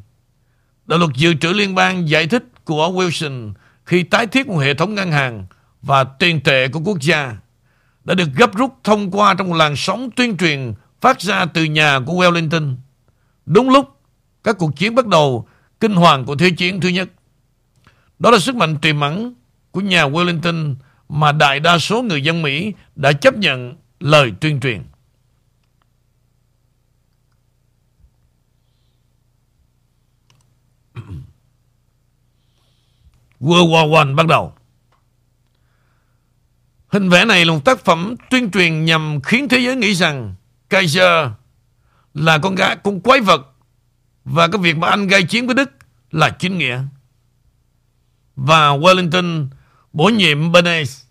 Đạo 0.86 1.00
luật 1.00 1.12
dự 1.16 1.34
trữ 1.34 1.50
liên 1.50 1.76
bang 1.76 2.10
giải 2.10 2.28
thích 2.28 2.44
của 2.66 2.88
Wilson 2.88 3.54
khi 3.86 4.04
tái 4.04 4.28
thiết 4.28 4.48
một 4.48 4.58
hệ 4.58 4.74
thống 4.74 4.96
ngân 4.96 5.12
hàng 5.12 5.46
và 5.82 6.04
tiền 6.04 6.42
tệ 6.42 6.68
của 6.68 6.80
quốc 6.80 6.98
gia 7.02 7.38
đã 8.04 8.16
được 8.16 8.30
gấp 8.36 8.56
rút 8.56 8.74
thông 8.84 9.12
qua 9.12 9.34
trong 9.34 9.50
một 9.50 9.56
làn 9.56 9.76
sóng 9.76 10.10
tuyên 10.16 10.38
truyền 10.38 10.74
phát 11.02 11.22
ra 11.22 11.46
từ 11.46 11.64
nhà 11.64 12.00
của 12.06 12.14
Wellington. 12.14 12.76
Đúng 13.46 13.70
lúc, 13.70 14.00
các 14.44 14.56
cuộc 14.60 14.76
chiến 14.76 14.96
bắt 14.96 15.08
đầu, 15.08 15.48
kinh 15.80 15.96
hoàng 15.96 16.26
của 16.26 16.36
Thế 16.36 16.50
chiến 16.52 16.82
thứ 16.82 16.90
nhất. 16.90 17.10
Đó 18.20 18.32
là 18.32 18.40
sức 18.40 18.56
mạnh 18.56 18.78
tiềm 18.82 19.00
ẩn 19.00 19.34
của 19.72 19.82
nhà 19.82 20.06
Wellington 20.06 20.76
mà 21.10 21.32
đại 21.32 21.60
đa 21.60 21.78
số 21.78 22.02
người 22.02 22.24
dân 22.24 22.42
Mỹ 22.42 22.74
đã 22.96 23.14
chấp 23.14 23.38
nhận 23.38 23.76
lời 24.00 24.32
tuyên 24.42 24.60
truyền. 24.60 24.84
World 33.40 33.70
War 33.70 33.94
One 33.96 34.14
bắt 34.14 34.28
đầu. 34.28 34.54
Hình 36.90 37.10
vẽ 37.10 37.26
này 37.26 37.46
là 37.46 37.54
một 37.54 37.66
tác 37.66 37.86
phẩm 37.86 38.16
tuyên 38.30 38.52
truyền 38.52 38.86
nhằm 38.86 39.20
khiến 39.24 39.50
thế 39.50 39.60
giới 39.60 39.76
nghĩ 39.76 39.94
rằng 39.94 40.36
Kaiser 40.70 41.28
là 42.14 42.38
con 42.38 42.56
gái, 42.56 42.78
con 42.84 43.00
quái 43.00 43.22
vật 43.22 43.42
và 44.26 44.48
cái 44.48 44.62
việc 44.62 44.78
mà 44.78 44.90
anh 44.90 45.08
gây 45.08 45.24
chiến 45.24 45.46
với 45.46 45.56
Đức 45.56 45.70
là 46.12 46.30
chính 46.30 46.58
nghĩa. 46.58 46.82
Và 48.36 48.70
Wellington 48.70 49.48
bổ 49.94 50.10
nhiệm 50.10 50.52
Bernays 50.52 51.02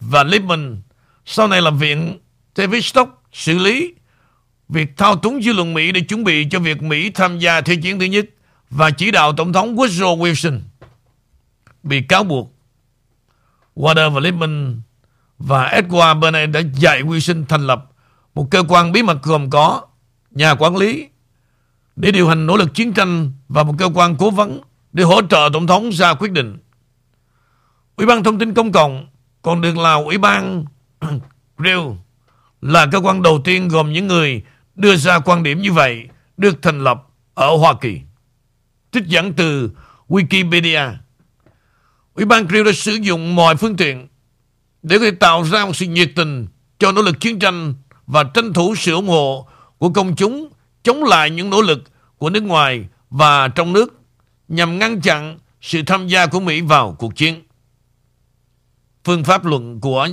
và 0.00 0.24
Lippmann 0.24 0.82
sau 1.26 1.48
này 1.48 1.62
làm 1.62 1.78
viện 1.78 2.18
Tavistock 2.54 3.22
xử 3.32 3.58
lý 3.58 3.94
việc 4.68 4.96
thao 4.96 5.16
túng 5.16 5.42
dư 5.42 5.52
luận 5.52 5.74
Mỹ 5.74 5.92
để 5.92 6.00
chuẩn 6.00 6.24
bị 6.24 6.46
cho 6.50 6.60
việc 6.60 6.82
Mỹ 6.82 7.10
tham 7.10 7.38
gia 7.38 7.60
Thế 7.60 7.76
chiến 7.76 7.98
thứ 7.98 8.04
nhất 8.04 8.26
và 8.70 8.90
chỉ 8.90 9.10
đạo 9.10 9.32
Tổng 9.32 9.52
thống 9.52 9.76
Woodrow 9.76 10.18
Wilson 10.18 10.60
bị 11.82 12.02
cáo 12.02 12.24
buộc. 12.24 12.54
Water 13.76 14.10
và 14.10 14.20
Lippmann 14.20 14.80
và 15.38 15.68
Edward 15.68 16.20
Bernays 16.20 16.50
đã 16.50 16.60
dạy 16.74 17.02
Wilson 17.02 17.44
thành 17.48 17.66
lập 17.66 17.84
một 18.34 18.46
cơ 18.50 18.62
quan 18.68 18.92
bí 18.92 19.02
mật 19.02 19.22
gồm 19.22 19.50
có 19.50 19.86
nhà 20.30 20.54
quản 20.54 20.76
lý 20.76 21.08
để 21.96 22.10
điều 22.10 22.28
hành 22.28 22.46
nỗ 22.46 22.56
lực 22.56 22.74
chiến 22.74 22.92
tranh 22.92 23.32
và 23.48 23.62
một 23.62 23.74
cơ 23.78 23.90
quan 23.94 24.16
cố 24.16 24.30
vấn 24.30 24.60
để 24.92 25.04
hỗ 25.04 25.22
trợ 25.22 25.48
Tổng 25.52 25.66
thống 25.66 25.90
ra 25.92 26.14
quyết 26.14 26.32
định. 26.32 26.58
Ủy 27.96 28.06
ban 28.06 28.22
Thông 28.22 28.38
tin 28.38 28.54
Công 28.54 28.72
cộng 28.72 29.06
còn 29.42 29.60
được 29.60 29.78
là 29.78 29.94
Ủy 29.94 30.18
ban 30.18 30.64
Grill 31.58 31.80
là 32.62 32.86
cơ 32.92 32.98
quan 32.98 33.22
đầu 33.22 33.40
tiên 33.44 33.68
gồm 33.68 33.92
những 33.92 34.06
người 34.06 34.42
đưa 34.74 34.96
ra 34.96 35.18
quan 35.18 35.42
điểm 35.42 35.62
như 35.62 35.72
vậy 35.72 36.08
được 36.36 36.62
thành 36.62 36.84
lập 36.84 37.08
ở 37.34 37.56
Hoa 37.56 37.74
Kỳ. 37.80 38.00
Trích 38.92 39.06
dẫn 39.06 39.32
từ 39.32 39.70
Wikipedia. 40.08 40.92
Ủy 42.14 42.24
ban 42.24 42.46
Grill 42.46 42.66
đã 42.66 42.72
sử 42.72 42.92
dụng 42.92 43.36
mọi 43.36 43.56
phương 43.56 43.76
tiện 43.76 44.08
để 44.82 44.98
có 44.98 45.04
thể 45.04 45.10
tạo 45.10 45.42
ra 45.42 45.64
một 45.64 45.76
sự 45.76 45.86
nhiệt 45.86 46.10
tình 46.16 46.46
cho 46.78 46.92
nỗ 46.92 47.02
lực 47.02 47.20
chiến 47.20 47.38
tranh 47.38 47.74
và 48.06 48.24
tranh 48.24 48.52
thủ 48.52 48.74
sự 48.74 48.94
ủng 48.94 49.08
hộ 49.08 49.48
của 49.78 49.88
công 49.88 50.16
chúng 50.16 50.48
chống 50.82 51.04
lại 51.04 51.30
những 51.30 51.50
nỗ 51.50 51.62
lực 51.62 51.84
của 52.18 52.30
nước 52.30 52.42
ngoài 52.42 52.84
và 53.10 53.48
trong 53.48 53.72
nước 53.72 54.00
nhằm 54.48 54.78
ngăn 54.78 55.00
chặn 55.00 55.38
sự 55.60 55.82
tham 55.86 56.08
gia 56.08 56.26
của 56.26 56.40
Mỹ 56.40 56.60
vào 56.60 56.96
cuộc 56.98 57.16
chiến. 57.16 57.42
Phương 59.04 59.24
pháp 59.24 59.44
luận 59.44 59.80
của 59.80 60.08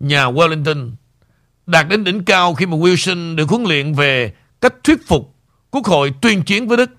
nhà 0.00 0.26
Wellington 0.26 0.90
đạt 1.66 1.88
đến 1.88 2.04
đỉnh 2.04 2.24
cao 2.24 2.54
khi 2.54 2.66
mà 2.66 2.76
Wilson 2.76 3.36
được 3.36 3.48
huấn 3.48 3.64
luyện 3.64 3.94
về 3.94 4.34
cách 4.60 4.74
thuyết 4.84 5.06
phục 5.06 5.34
Quốc 5.70 5.86
hội 5.86 6.14
tuyên 6.20 6.42
chiến 6.42 6.68
với 6.68 6.76
Đức. 6.76 6.90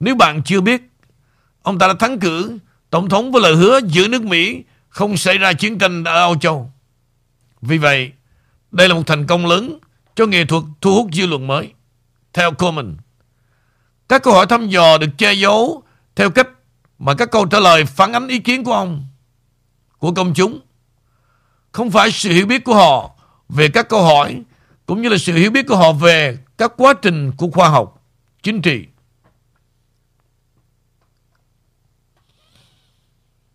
Nếu 0.00 0.14
bạn 0.14 0.42
chưa 0.44 0.60
biết, 0.60 0.82
ông 1.62 1.78
ta 1.78 1.86
đã 1.86 1.94
thắng 1.98 2.18
cử 2.18 2.58
Tổng 2.90 3.08
thống 3.08 3.32
với 3.32 3.42
lời 3.42 3.56
hứa 3.56 3.80
giữ 3.86 4.08
nước 4.08 4.22
Mỹ 4.22 4.62
không 4.92 5.16
xảy 5.16 5.38
ra 5.38 5.52
chiến 5.52 5.78
tranh 5.78 6.04
ở 6.04 6.20
Âu 6.20 6.36
Châu. 6.36 6.72
Vì 7.60 7.78
vậy, 7.78 8.12
đây 8.70 8.88
là 8.88 8.94
một 8.94 9.02
thành 9.06 9.26
công 9.26 9.46
lớn 9.46 9.78
cho 10.14 10.26
nghệ 10.26 10.44
thuật 10.44 10.62
thu 10.80 10.94
hút 10.94 11.08
dư 11.12 11.26
luận 11.26 11.46
mới. 11.46 11.72
Theo 12.32 12.52
Coleman, 12.52 12.96
các 14.08 14.22
câu 14.22 14.34
hỏi 14.34 14.46
thăm 14.46 14.68
dò 14.68 14.98
được 14.98 15.06
che 15.18 15.32
giấu 15.32 15.82
theo 16.16 16.30
cách 16.30 16.48
mà 16.98 17.14
các 17.14 17.30
câu 17.30 17.46
trả 17.46 17.60
lời 17.60 17.84
phản 17.84 18.12
ánh 18.12 18.28
ý 18.28 18.38
kiến 18.38 18.64
của 18.64 18.72
ông, 18.72 19.06
của 19.98 20.12
công 20.12 20.34
chúng. 20.34 20.60
Không 21.72 21.90
phải 21.90 22.10
sự 22.10 22.30
hiểu 22.30 22.46
biết 22.46 22.64
của 22.64 22.74
họ 22.74 23.10
về 23.48 23.68
các 23.68 23.88
câu 23.88 24.02
hỏi, 24.02 24.42
cũng 24.86 25.02
như 25.02 25.08
là 25.08 25.18
sự 25.18 25.32
hiểu 25.32 25.50
biết 25.50 25.66
của 25.68 25.76
họ 25.76 25.92
về 25.92 26.38
các 26.58 26.72
quá 26.76 26.94
trình 27.02 27.32
của 27.36 27.50
khoa 27.50 27.68
học, 27.68 28.04
chính 28.42 28.62
trị. 28.62 28.86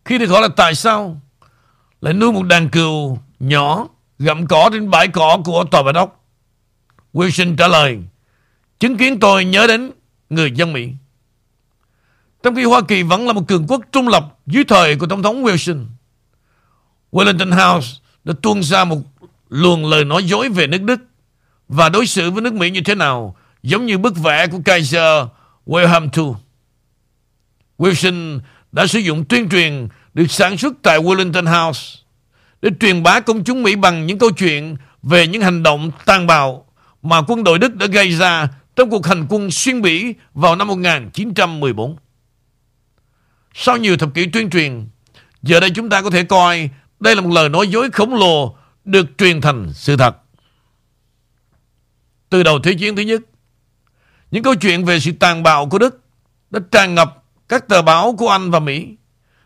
Khi 0.06 0.18
được 0.18 0.30
hỏi 0.30 0.42
là 0.42 0.48
tại 0.56 0.76
sao 0.76 1.22
lại 2.02 2.14
nuôi 2.14 2.32
một 2.32 2.44
đàn 2.44 2.70
cừu 2.70 3.20
nhỏ 3.40 3.88
gặm 4.20 4.48
cỏ 4.48 4.70
trên 4.74 4.90
bãi 4.90 5.08
cỏ 5.08 5.40
của 5.46 5.64
tòa 5.64 5.84
bạch 5.84 5.96
ốc. 5.96 6.26
Wilson 7.14 7.56
trả 7.56 7.68
lời, 7.68 8.00
chứng 8.80 8.98
kiến 8.98 9.20
tôi 9.20 9.46
nhớ 9.46 9.68
đến 9.68 9.92
người 10.30 10.52
dân 10.52 10.74
Mỹ. 10.74 10.90
Trong 12.44 12.56
khi 12.56 12.64
Hoa 12.64 12.82
Kỳ 12.88 13.04
vẫn 13.04 13.28
là 13.28 13.34
một 13.34 13.48
cường 13.48 13.68
quốc 13.68 13.82
trung 13.92 14.08
lập 14.08 14.38
dưới 14.46 14.64
thời 14.64 14.96
của 14.96 15.08
Tổng 15.08 15.24
thống 15.24 15.44
Wilson, 15.44 15.86
Wellington 17.12 17.74
House 17.74 17.88
đã 18.24 18.34
tuôn 18.42 18.64
ra 18.64 18.86
một 18.86 18.98
luồng 19.50 19.86
lời 19.86 20.06
nói 20.06 20.24
dối 20.24 20.50
về 20.50 20.68
nước 20.68 20.82
Đức 20.82 21.00
và 21.68 21.90
đối 21.90 22.08
xử 22.08 22.32
với 22.32 22.42
nước 22.42 22.54
Mỹ 22.54 22.70
như 22.70 22.82
thế 22.82 22.96
nào, 22.96 23.36
giống 23.64 23.86
như 23.86 23.98
bức 23.98 24.18
vẽ 24.18 24.48
của 24.48 24.60
Kaiser 24.66 25.28
Wilhelm 25.66 26.10
II. 26.16 26.34
Wilson 27.78 28.40
đã 28.72 28.88
sử 28.88 29.00
dụng 29.00 29.26
tuyên 29.26 29.50
truyền 29.50 29.88
được 30.18 30.32
sản 30.32 30.58
xuất 30.58 30.74
tại 30.84 31.00
Wellington 31.00 31.66
House 31.66 32.00
để 32.62 32.70
truyền 32.80 33.04
bá 33.04 33.20
công 33.20 33.44
chúng 33.44 33.64
Mỹ 33.64 33.76
bằng 33.76 34.06
những 34.06 34.18
câu 34.18 34.32
chuyện 34.32 34.76
về 35.04 35.28
những 35.28 35.42
hành 35.42 35.64
động 35.64 35.92
tàn 36.06 36.28
bạo 36.28 36.66
mà 37.02 37.22
quân 37.28 37.44
đội 37.44 37.60
Đức 37.60 37.76
đã 37.76 37.86
gây 37.86 38.12
ra 38.12 38.48
trong 38.76 38.90
cuộc 38.90 39.06
hành 39.06 39.26
quân 39.30 39.52
xuyên 39.52 39.82
Bỉ 39.82 40.14
vào 40.34 40.56
năm 40.56 40.68
1914. 40.68 41.98
Sau 43.54 43.78
nhiều 43.78 43.98
thập 43.98 44.14
kỷ 44.14 44.28
tuyên 44.28 44.50
truyền, 44.50 44.88
giờ 45.42 45.60
đây 45.60 45.70
chúng 45.76 45.90
ta 45.90 46.02
có 46.02 46.10
thể 46.10 46.24
coi 46.24 46.70
đây 47.00 47.16
là 47.16 47.22
một 47.22 47.32
lời 47.34 47.50
nói 47.50 47.68
dối 47.68 47.90
khổng 47.92 48.16
lồ 48.16 48.56
được 48.86 49.06
truyền 49.18 49.42
thành 49.42 49.70
sự 49.74 49.98
thật. 49.98 50.18
Từ 52.30 52.44
đầu 52.44 52.60
Thế 52.60 52.74
chiến 52.74 52.96
thứ 52.96 53.02
nhất, 53.02 53.22
những 54.32 54.44
câu 54.44 54.56
chuyện 54.56 54.86
về 54.86 55.00
sự 55.00 55.12
tàn 55.20 55.44
bạo 55.44 55.70
của 55.70 55.78
Đức 55.78 56.02
đã 56.50 56.60
tràn 56.72 56.96
ngập 56.96 57.24
các 57.50 57.68
tờ 57.68 57.82
báo 57.82 58.16
của 58.18 58.30
Anh 58.30 58.52
và 58.52 58.60
Mỹ, 58.60 58.96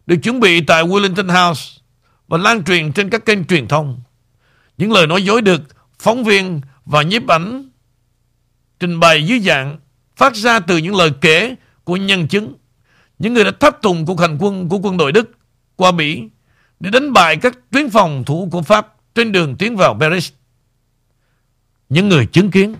được 0.06 0.16
chuẩn 0.24 0.40
bị 0.40 0.62
tại 0.62 0.84
Wellington 0.84 1.48
House 1.48 1.82
và 2.28 2.38
lan 2.38 2.64
truyền 2.64 2.92
trên 2.92 3.10
các 3.10 3.26
kênh 3.26 3.46
truyền 3.46 3.68
thông. 3.68 4.02
Những 4.78 4.92
lời 4.92 5.08
nói 5.08 5.24
dối 5.24 5.42
được 5.42 5.62
phóng 6.00 6.24
viên 6.24 6.62
và 6.86 7.02
nhiếp 7.02 7.28
ảnh 7.28 7.70
trình 8.80 9.00
bày 9.00 9.26
dưới 9.26 9.40
dạng 9.40 9.80
phát 10.16 10.36
ra 10.36 10.60
từ 10.60 10.78
những 10.78 10.96
lời 10.96 11.12
kể 11.22 11.56
của 11.84 11.98
nhân 11.98 12.28
chứng, 12.28 12.54
những 13.20 13.34
người 13.34 13.44
đã 13.44 13.52
tháp 13.60 13.82
tùng 13.82 14.06
cuộc 14.06 14.20
hành 14.20 14.38
quân 14.40 14.70
của 14.70 14.78
quân 14.78 14.98
đội 14.98 15.12
Đức 15.12 15.32
qua 15.76 15.92
Bỉ 15.92 16.24
để 16.80 16.90
đánh 16.90 17.14
bại 17.14 17.38
các 17.38 17.58
tuyến 17.72 17.90
phòng 17.90 18.24
thủ 18.26 18.48
của 18.52 18.62
Pháp 18.62 18.96
trên 19.16 19.32
đường 19.32 19.56
tiến 19.56 19.78
vào 19.78 19.98
Paris. 20.00 20.32
Những 21.90 22.10
người 22.10 22.26
chứng 22.26 22.52
kiến 22.52 22.76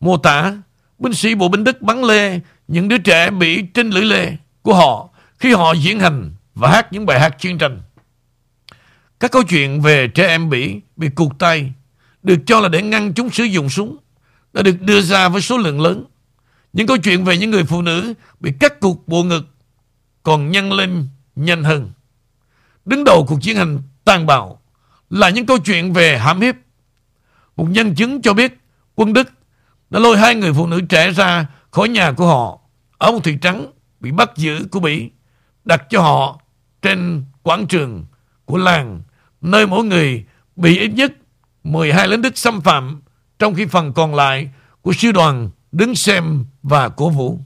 mô 0.00 0.16
tả 0.16 0.56
binh 0.98 1.14
sĩ 1.14 1.34
bộ 1.34 1.48
binh 1.48 1.64
Đức 1.64 1.82
bắn 1.82 2.04
lê 2.04 2.40
những 2.68 2.88
đứa 2.88 2.98
trẻ 2.98 3.30
bị 3.30 3.62
trên 3.62 3.90
lưỡi 3.90 4.04
lê 4.04 4.32
của 4.62 4.74
họ 4.74 5.08
khi 5.44 5.52
họ 5.52 5.72
diễn 5.72 6.00
hành 6.00 6.32
và 6.54 6.70
hát 6.70 6.92
những 6.92 7.06
bài 7.06 7.20
hát 7.20 7.38
chiến 7.38 7.58
tranh. 7.58 7.82
Các 9.20 9.32
câu 9.32 9.42
chuyện 9.42 9.80
về 9.80 10.08
trẻ 10.08 10.26
em 10.26 10.50
Bỉ 10.50 10.80
bị 10.96 11.08
cụt 11.08 11.32
tay, 11.38 11.72
được 12.22 12.36
cho 12.46 12.60
là 12.60 12.68
để 12.68 12.82
ngăn 12.82 13.12
chúng 13.14 13.30
sử 13.30 13.44
dụng 13.44 13.68
súng, 13.68 13.96
đã 14.52 14.62
được 14.62 14.80
đưa 14.80 15.00
ra 15.00 15.28
với 15.28 15.42
số 15.42 15.58
lượng 15.58 15.80
lớn. 15.80 16.04
Những 16.72 16.86
câu 16.86 16.96
chuyện 16.96 17.24
về 17.24 17.38
những 17.38 17.50
người 17.50 17.64
phụ 17.64 17.82
nữ 17.82 18.14
bị 18.40 18.52
cắt 18.60 18.80
cụt 18.80 18.96
bộ 19.06 19.22
ngực 19.22 19.46
còn 20.22 20.50
nhân 20.50 20.72
lên 20.72 21.08
nhanh 21.36 21.64
hơn. 21.64 21.92
Đứng 22.84 23.04
đầu 23.04 23.26
cuộc 23.28 23.38
chiến 23.42 23.56
hành 23.56 23.82
tàn 24.04 24.26
bạo 24.26 24.60
là 25.10 25.30
những 25.30 25.46
câu 25.46 25.58
chuyện 25.58 25.92
về 25.92 26.18
hãm 26.18 26.40
hiếp. 26.40 26.54
Một 27.56 27.66
nhân 27.70 27.94
chứng 27.94 28.22
cho 28.22 28.34
biết 28.34 28.58
quân 28.94 29.12
Đức 29.12 29.28
đã 29.90 30.00
lôi 30.00 30.18
hai 30.18 30.34
người 30.34 30.52
phụ 30.52 30.66
nữ 30.66 30.80
trẻ 30.80 31.10
ra 31.10 31.46
khỏi 31.70 31.88
nhà 31.88 32.12
của 32.12 32.26
họ 32.26 32.58
ở 32.98 33.12
một 33.12 33.24
thị 33.24 33.38
trấn 33.42 33.66
bị 34.00 34.10
bắt 34.10 34.30
giữ 34.36 34.66
của 34.70 34.80
Bỉ 34.80 35.10
đặt 35.64 35.82
cho 35.90 36.00
họ 36.00 36.40
trên 36.82 37.24
quảng 37.42 37.66
trường 37.66 38.04
của 38.44 38.58
làng, 38.58 39.02
nơi 39.40 39.66
mỗi 39.66 39.84
người 39.84 40.24
bị 40.56 40.78
ít 40.78 40.88
nhất 40.88 41.12
12 41.64 42.08
lính 42.08 42.22
Đức 42.22 42.38
xâm 42.38 42.60
phạm, 42.60 43.02
trong 43.38 43.54
khi 43.54 43.66
phần 43.66 43.92
còn 43.92 44.14
lại 44.14 44.50
của 44.82 44.92
sư 44.92 45.12
đoàn 45.12 45.50
đứng 45.72 45.94
xem 45.94 46.44
và 46.62 46.88
cổ 46.88 47.10
vũ. 47.10 47.40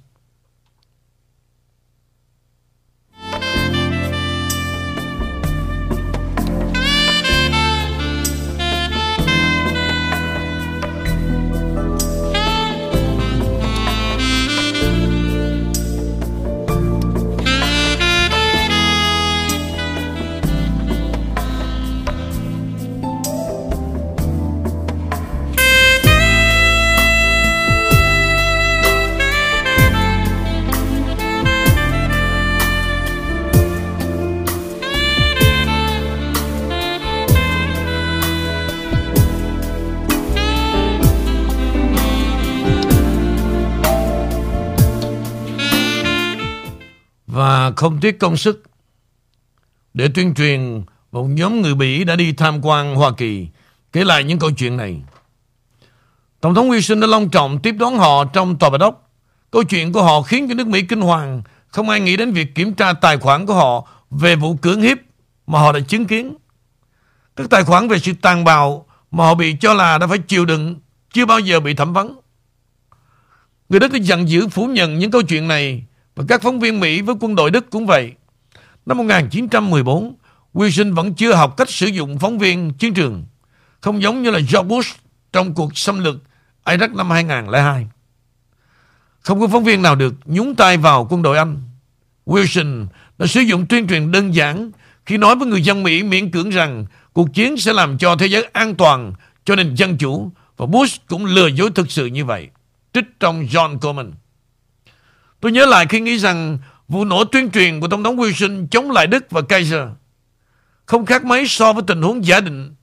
Không 47.79 48.01
tiếc 48.01 48.19
công 48.19 48.37
sức 48.37 48.63
để 49.95 50.09
tuyên 50.15 50.35
truyền, 50.35 50.83
một 51.13 51.25
nhóm 51.25 51.63
người 51.63 51.75
Mỹ 51.75 52.05
đã 52.05 52.17
đi 52.17 52.33
tham 52.33 52.61
quan 52.63 52.95
Hoa 52.95 53.13
Kỳ 53.17 53.49
kể 53.93 54.05
lại 54.05 54.25
những 54.25 54.39
câu 54.39 54.51
chuyện 54.51 54.77
này. 54.77 55.03
Tổng 56.41 56.55
thống 56.55 56.71
Wilson 56.71 57.01
đã 57.01 57.07
long 57.07 57.31
trọng 57.31 57.59
tiếp 57.63 57.75
đón 57.79 57.99
họ 57.99 58.25
trong 58.25 58.59
tòa 58.59 58.71
bạch 58.71 58.81
ốc. 58.81 59.11
Câu 59.51 59.63
chuyện 59.63 59.93
của 59.93 60.03
họ 60.03 60.23
khiến 60.23 60.49
cho 60.49 60.55
nước 60.55 60.67
Mỹ 60.67 60.83
kinh 60.83 61.01
hoàng. 61.01 61.43
Không 61.69 61.89
ai 61.89 62.01
nghĩ 62.01 62.17
đến 62.17 62.33
việc 62.33 62.55
kiểm 62.55 62.75
tra 62.75 62.93
tài 62.93 63.17
khoản 63.17 63.47
của 63.47 63.55
họ 63.55 63.89
về 64.11 64.37
vụ 64.37 64.57
cưỡng 64.63 64.83
hiếp 64.83 64.99
mà 65.47 65.59
họ 65.59 65.73
đã 65.73 65.81
chứng 65.81 66.07
kiến. 66.07 66.37
Các 67.37 67.51
tài 67.51 67.65
khoản 67.65 67.89
về 67.89 67.99
sự 67.99 68.13
tàn 68.23 68.45
bạo 68.45 68.87
mà 69.11 69.25
họ 69.25 69.35
bị 69.35 69.57
cho 69.61 69.75
là 69.75 69.99
đã 69.99 70.07
phải 70.07 70.19
chịu 70.19 70.45
đựng, 70.45 70.77
chưa 71.13 71.27
bao 71.27 71.41
giờ 71.41 71.61
bị 71.61 71.75
thẩm 71.75 71.93
vấn. 71.93 72.19
Người 73.69 73.81
Đức 73.81 73.93
đã 73.93 73.99
giận 73.99 74.29
dữ 74.29 74.49
phủ 74.49 74.67
nhận 74.67 74.99
những 74.99 75.11
câu 75.11 75.23
chuyện 75.23 75.49
này 75.49 75.85
và 76.19 76.25
các 76.29 76.43
phóng 76.43 76.61
viên 76.61 76.81
Mỹ 76.81 77.01
với 77.01 77.15
quân 77.21 77.35
đội 77.35 77.51
Đức 77.51 77.71
cũng 77.71 77.87
vậy. 77.87 78.13
Năm 78.87 78.99
1914, 78.99 80.15
Wilson 80.55 80.95
vẫn 80.95 81.15
chưa 81.15 81.35
học 81.35 81.57
cách 81.57 81.71
sử 81.71 81.87
dụng 81.87 82.19
phóng 82.19 82.39
viên 82.39 82.73
chiến 82.73 82.95
trường, 82.95 83.25
không 83.81 84.03
giống 84.03 84.23
như 84.23 84.31
là 84.31 84.39
George 84.39 84.63
Bush 84.63 84.97
trong 85.33 85.55
cuộc 85.55 85.79
xâm 85.79 86.05
lược 86.05 86.17
Iraq 86.65 86.97
năm 86.97 87.11
2002. 87.11 87.87
Không 89.21 89.41
có 89.41 89.47
phóng 89.47 89.65
viên 89.65 89.83
nào 89.83 89.95
được 89.95 90.15
nhúng 90.25 90.55
tay 90.55 90.77
vào 90.77 91.07
quân 91.11 91.23
đội 91.23 91.39
Anh. 91.39 91.63
Wilson 92.27 92.87
đã 93.19 93.27
sử 93.27 93.41
dụng 93.41 93.67
tuyên 93.67 93.89
truyền 93.89 94.13
đơn 94.13 94.35
giản 94.35 94.71
khi 95.07 95.17
nói 95.17 95.37
với 95.37 95.49
người 95.49 95.63
dân 95.63 95.83
Mỹ 95.83 96.03
miễn 96.03 96.31
cưỡng 96.31 96.51
rằng 96.51 96.87
cuộc 97.13 97.35
chiến 97.35 97.57
sẽ 97.57 97.73
làm 97.73 97.99
cho 97.99 98.17
thế 98.17 98.27
giới 98.27 98.45
an 98.53 98.75
toàn 98.75 99.13
cho 99.45 99.57
nền 99.57 99.75
dân 99.75 99.99
chủ 99.99 100.31
và 100.57 100.67
Bush 100.67 101.07
cũng 101.07 101.25
lừa 101.25 101.47
dối 101.47 101.71
thực 101.75 101.91
sự 101.91 102.07
như 102.07 102.25
vậy. 102.25 102.49
Trích 102.93 103.21
trong 103.21 103.47
John 103.47 103.79
Coleman. 103.79 104.13
Tôi 105.41 105.53
nhớ 105.53 105.67
lại 105.67 105.87
khi 105.89 106.01
nghĩ 106.01 106.19
rằng 106.19 106.59
vụ 106.89 107.05
nổ 107.05 107.25
tuyên 107.25 107.51
truyền 107.51 107.81
của 107.81 107.89
Tổng 107.89 108.05
thống 108.05 108.17
Wilson 108.17 108.67
chống 108.71 108.91
lại 108.91 109.07
Đức 109.07 109.31
và 109.31 109.43
Kaiser 109.43 109.89
không 110.89 111.07
khác 111.07 111.25
mấy 111.25 111.49
so 111.49 111.73
với 111.73 111.83
tình 111.87 112.03
huống 112.03 112.25
giả 112.25 112.41
định 112.41 112.75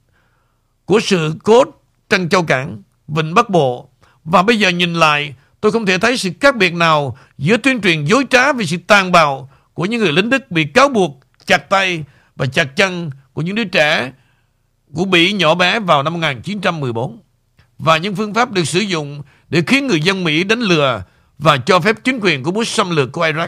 của 0.86 1.00
sự 1.00 1.34
cố 1.44 1.64
Trăng 2.10 2.30
Châu 2.30 2.44
Cảng, 2.44 2.82
Vịnh 3.08 3.34
Bắc 3.34 3.50
Bộ. 3.50 3.90
Và 4.24 4.44
bây 4.44 4.60
giờ 4.60 4.70
nhìn 4.70 4.94
lại, 4.94 5.36
tôi 5.62 5.72
không 5.72 5.86
thể 5.86 5.98
thấy 5.98 6.18
sự 6.18 6.30
khác 6.42 6.56
biệt 6.56 6.74
nào 6.74 7.18
giữa 7.38 7.58
tuyên 7.58 7.82
truyền 7.82 8.06
dối 8.06 8.26
trá 8.30 8.54
về 8.54 8.66
sự 8.66 8.78
tàn 8.88 9.12
bạo 9.12 9.50
của 9.74 9.86
những 9.86 10.02
người 10.02 10.12
lính 10.12 10.30
Đức 10.30 10.52
bị 10.52 10.66
cáo 10.66 10.90
buộc 10.90 11.20
chặt 11.46 11.70
tay 11.70 12.04
và 12.36 12.46
chặt 12.46 12.76
chân 12.76 13.12
của 13.34 13.42
những 13.42 13.56
đứa 13.56 13.64
trẻ 13.64 14.12
của 14.94 15.06
Bỉ 15.06 15.34
nhỏ 15.34 15.56
bé 15.56 15.80
vào 15.80 16.04
năm 16.04 16.14
1914 16.14 17.20
và 17.78 17.98
những 17.98 18.16
phương 18.16 18.34
pháp 18.34 18.52
được 18.52 18.68
sử 18.68 18.80
dụng 18.80 19.22
để 19.50 19.64
khiến 19.68 19.88
người 19.88 20.02
dân 20.02 20.24
Mỹ 20.24 20.44
đánh 20.44 20.60
lừa 20.60 21.04
và 21.38 21.58
cho 21.58 21.80
phép 21.80 21.96
chính 22.04 22.20
quyền 22.20 22.44
của 22.44 22.52
Bush 22.52 22.72
xâm 22.72 22.90
lược 22.90 23.12
của 23.12 23.26
Iraq. 23.26 23.48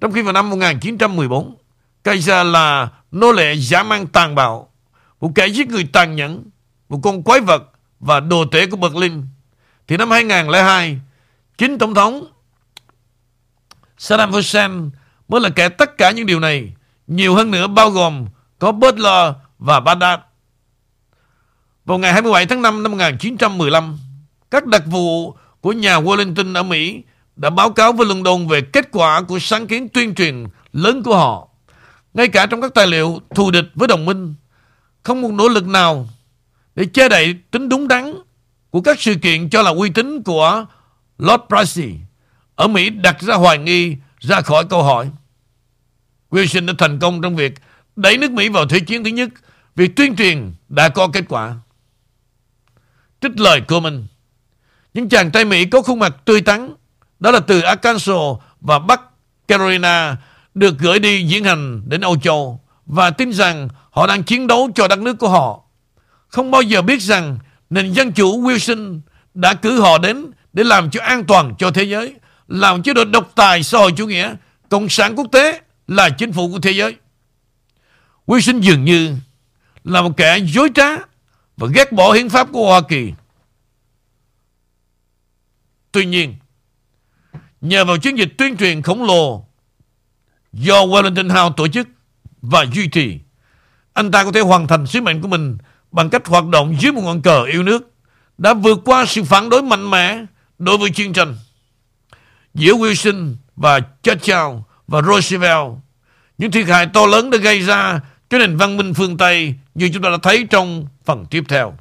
Trong 0.00 0.12
khi 0.12 0.22
vào 0.22 0.32
năm 0.32 0.50
1914, 0.50 1.56
Kaiser 2.04 2.46
là 2.46 2.88
nô 3.10 3.32
lệ 3.32 3.54
giả 3.56 3.82
mang 3.82 4.06
tàn 4.06 4.34
bạo, 4.34 4.72
một 5.20 5.32
kẻ 5.34 5.46
giết 5.46 5.68
người 5.68 5.88
tàn 5.92 6.16
nhẫn, 6.16 6.44
một 6.88 7.00
con 7.02 7.22
quái 7.22 7.40
vật 7.40 7.62
và 8.00 8.20
đồ 8.20 8.44
tể 8.44 8.66
của 8.66 8.76
Berlin. 8.76 9.22
Thì 9.86 9.96
năm 9.96 10.10
2002, 10.10 11.00
chính 11.58 11.78
Tổng 11.78 11.94
thống 11.94 12.24
Saddam 13.98 14.32
Hussein 14.32 14.90
mới 15.28 15.40
là 15.40 15.48
kẻ 15.48 15.68
tất 15.68 15.98
cả 15.98 16.10
những 16.10 16.26
điều 16.26 16.40
này, 16.40 16.72
nhiều 17.06 17.34
hơn 17.34 17.50
nữa 17.50 17.66
bao 17.66 17.90
gồm 17.90 18.26
có 18.58 18.72
Butler 18.72 19.34
và 19.58 19.80
Baghdad. 19.80 20.20
Vào 21.84 21.98
ngày 21.98 22.12
27 22.12 22.46
tháng 22.46 22.62
5 22.62 22.82
năm 22.82 22.92
1915, 22.92 23.98
các 24.50 24.66
đặc 24.66 24.82
vụ 24.86 25.36
của 25.60 25.72
nhà 25.72 26.00
Wellington 26.00 26.54
ở 26.54 26.62
Mỹ 26.62 27.02
đã 27.36 27.50
báo 27.50 27.70
cáo 27.70 27.92
với 27.92 28.06
London 28.06 28.48
về 28.48 28.60
kết 28.60 28.88
quả 28.92 29.22
của 29.22 29.38
sáng 29.38 29.66
kiến 29.66 29.88
tuyên 29.88 30.14
truyền 30.14 30.44
lớn 30.72 31.02
của 31.02 31.16
họ. 31.16 31.48
Ngay 32.14 32.28
cả 32.28 32.46
trong 32.46 32.60
các 32.60 32.74
tài 32.74 32.86
liệu 32.86 33.20
thù 33.34 33.50
địch 33.50 33.66
với 33.74 33.88
đồng 33.88 34.04
minh, 34.04 34.34
không 35.02 35.22
một 35.22 35.32
nỗ 35.32 35.48
lực 35.48 35.66
nào 35.66 36.08
để 36.74 36.86
che 36.86 37.08
đậy 37.08 37.34
tính 37.50 37.68
đúng 37.68 37.88
đắn 37.88 38.14
của 38.70 38.80
các 38.80 39.00
sự 39.00 39.14
kiện 39.14 39.50
cho 39.50 39.62
là 39.62 39.70
uy 39.70 39.90
tín 39.90 40.22
của 40.22 40.66
Lord 41.18 41.42
Pricey 41.48 41.94
ở 42.54 42.68
Mỹ 42.68 42.90
đặt 42.90 43.20
ra 43.20 43.34
hoài 43.34 43.58
nghi 43.58 43.96
ra 44.18 44.40
khỏi 44.40 44.64
câu 44.70 44.82
hỏi. 44.82 45.10
Wilson 46.30 46.66
đã 46.66 46.72
thành 46.78 46.98
công 46.98 47.22
trong 47.22 47.36
việc 47.36 47.54
đẩy 47.96 48.18
nước 48.18 48.30
Mỹ 48.30 48.48
vào 48.48 48.68
Thế 48.68 48.80
chiến 48.80 49.04
thứ 49.04 49.10
nhất. 49.10 49.28
vì 49.76 49.88
tuyên 49.88 50.16
truyền 50.16 50.52
đã 50.68 50.88
có 50.88 51.08
kết 51.12 51.24
quả. 51.28 51.56
Trích 53.20 53.40
lời 53.40 53.60
Coleman. 53.60 54.06
Những 54.98 55.08
chàng 55.08 55.30
trai 55.30 55.44
Mỹ 55.44 55.64
có 55.64 55.82
khuôn 55.82 55.98
mặt 55.98 56.16
tươi 56.24 56.40
tắn, 56.40 56.74
đó 57.20 57.30
là 57.30 57.40
từ 57.40 57.60
Arkansas 57.60 58.16
và 58.60 58.78
Bắc 58.78 59.00
Carolina, 59.48 60.16
được 60.54 60.78
gửi 60.78 60.98
đi 60.98 61.22
diễn 61.22 61.44
hành 61.44 61.82
đến 61.88 62.00
Âu 62.00 62.16
Châu 62.16 62.60
và 62.86 63.10
tin 63.10 63.32
rằng 63.32 63.68
họ 63.90 64.06
đang 64.06 64.22
chiến 64.22 64.46
đấu 64.46 64.70
cho 64.74 64.88
đất 64.88 64.98
nước 64.98 65.18
của 65.18 65.28
họ. 65.28 65.60
Không 66.28 66.50
bao 66.50 66.62
giờ 66.62 66.82
biết 66.82 67.02
rằng 67.02 67.38
nền 67.70 67.92
dân 67.92 68.12
chủ 68.12 68.42
Wilson 68.42 69.00
đã 69.34 69.54
cử 69.54 69.80
họ 69.80 69.98
đến 69.98 70.26
để 70.52 70.64
làm 70.64 70.90
cho 70.90 71.02
an 71.02 71.24
toàn 71.24 71.54
cho 71.58 71.70
thế 71.70 71.82
giới, 71.82 72.14
làm 72.48 72.82
chế 72.82 72.94
độ 72.94 73.04
độc 73.04 73.32
tài 73.34 73.62
xã 73.62 73.78
hội 73.78 73.92
chủ 73.96 74.06
nghĩa, 74.06 74.34
cộng 74.68 74.88
sản 74.88 75.16
quốc 75.16 75.26
tế 75.32 75.60
là 75.88 76.10
chính 76.10 76.32
phủ 76.32 76.50
của 76.52 76.58
thế 76.58 76.70
giới. 76.70 76.96
Wilson 78.26 78.60
dường 78.60 78.84
như 78.84 79.16
là 79.84 80.02
một 80.02 80.16
kẻ 80.16 80.38
dối 80.38 80.68
trá 80.74 80.88
và 81.56 81.68
ghét 81.74 81.92
bỏ 81.92 82.12
hiến 82.12 82.28
pháp 82.28 82.48
của 82.52 82.66
Hoa 82.66 82.80
Kỳ. 82.80 83.12
Tuy 85.92 86.06
nhiên, 86.06 86.34
nhờ 87.60 87.84
vào 87.84 87.98
chiến 87.98 88.18
dịch 88.18 88.38
tuyên 88.38 88.56
truyền 88.56 88.82
khổng 88.82 89.02
lồ 89.02 89.46
do 90.52 90.86
Wellington 90.86 91.28
House 91.28 91.54
tổ 91.56 91.68
chức 91.68 91.88
và 92.42 92.64
duy 92.72 92.88
trì, 92.88 93.18
anh 93.92 94.10
ta 94.10 94.24
có 94.24 94.32
thể 94.32 94.40
hoàn 94.40 94.66
thành 94.66 94.86
sứ 94.86 95.00
mệnh 95.00 95.22
của 95.22 95.28
mình 95.28 95.58
bằng 95.92 96.10
cách 96.10 96.26
hoạt 96.26 96.46
động 96.46 96.76
dưới 96.80 96.92
một 96.92 97.02
ngọn 97.04 97.22
cờ 97.22 97.42
yêu 97.42 97.62
nước, 97.62 97.92
đã 98.38 98.54
vượt 98.54 98.78
qua 98.84 99.06
sự 99.06 99.24
phản 99.24 99.48
đối 99.48 99.62
mạnh 99.62 99.90
mẽ 99.90 100.24
đối 100.58 100.78
với 100.78 100.90
chiến 100.90 101.12
tranh. 101.12 101.36
Giữa 102.54 102.72
Wilson 102.72 103.34
và 103.56 103.80
Churchill 104.02 104.46
và 104.86 105.02
Roosevelt, 105.02 105.66
những 106.38 106.50
thiệt 106.50 106.68
hại 106.68 106.86
to 106.86 107.06
lớn 107.06 107.30
đã 107.30 107.38
gây 107.38 107.60
ra 107.60 108.00
cho 108.30 108.38
nền 108.38 108.56
văn 108.56 108.76
minh 108.76 108.94
phương 108.94 109.16
Tây 109.16 109.54
như 109.74 109.90
chúng 109.92 110.02
ta 110.02 110.10
đã 110.10 110.16
thấy 110.22 110.46
trong 110.50 110.86
phần 111.04 111.26
tiếp 111.30 111.44
theo. 111.48 111.76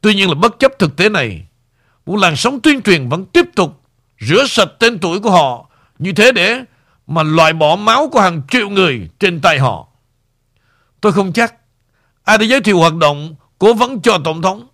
Tuy 0.00 0.14
nhiên 0.14 0.28
là 0.28 0.34
bất 0.34 0.58
chấp 0.58 0.72
thực 0.78 0.96
tế 0.96 1.08
này, 1.08 1.46
một 2.08 2.16
làn 2.16 2.36
sóng 2.36 2.60
tuyên 2.60 2.82
truyền 2.82 3.08
vẫn 3.08 3.24
tiếp 3.24 3.44
tục 3.56 3.82
rửa 4.20 4.44
sạch 4.46 4.68
tên 4.78 4.98
tuổi 4.98 5.20
của 5.20 5.30
họ 5.30 5.66
như 5.98 6.12
thế 6.12 6.32
để 6.32 6.64
mà 7.06 7.22
loại 7.22 7.52
bỏ 7.52 7.76
máu 7.76 8.08
của 8.12 8.20
hàng 8.20 8.42
triệu 8.50 8.68
người 8.68 9.08
trên 9.18 9.40
tay 9.40 9.58
họ. 9.58 9.88
Tôi 11.00 11.12
không 11.12 11.32
chắc 11.32 11.54
ai 12.24 12.38
đã 12.38 12.44
giới 12.44 12.60
thiệu 12.60 12.78
hoạt 12.78 12.94
động 12.94 13.34
cố 13.58 13.74
vấn 13.74 14.00
cho 14.02 14.18
Tổng 14.24 14.42
thống. 14.42 14.68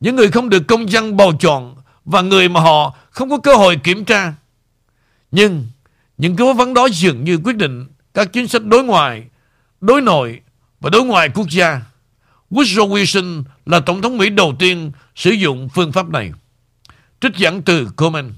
Những 0.00 0.16
người 0.16 0.30
không 0.30 0.48
được 0.48 0.62
công 0.68 0.90
dân 0.90 1.16
bầu 1.16 1.32
chọn 1.40 1.76
và 2.04 2.22
người 2.22 2.48
mà 2.48 2.60
họ 2.60 2.96
không 3.10 3.30
có 3.30 3.38
cơ 3.38 3.54
hội 3.54 3.76
kiểm 3.76 4.04
tra. 4.04 4.32
Nhưng 5.30 5.66
những 6.18 6.36
cố 6.36 6.52
vấn 6.52 6.74
đó 6.74 6.88
dường 6.92 7.24
như 7.24 7.38
quyết 7.44 7.56
định 7.56 7.86
các 8.14 8.32
chính 8.32 8.48
sách 8.48 8.64
đối 8.64 8.84
ngoại, 8.84 9.24
đối 9.80 10.00
nội 10.00 10.40
và 10.80 10.90
đối 10.90 11.04
ngoại 11.04 11.28
quốc 11.34 11.46
gia. 11.50 11.82
Woodrow 12.50 12.88
Wilson 12.88 13.42
là 13.66 13.80
Tổng 13.80 14.02
thống 14.02 14.18
Mỹ 14.18 14.30
đầu 14.30 14.54
tiên 14.58 14.92
sử 15.14 15.30
dụng 15.30 15.68
phương 15.74 15.92
pháp 15.92 16.08
này. 16.08 16.32
Trích 17.20 17.36
dẫn 17.36 17.62
từ 17.62 17.88
comment 17.96 18.32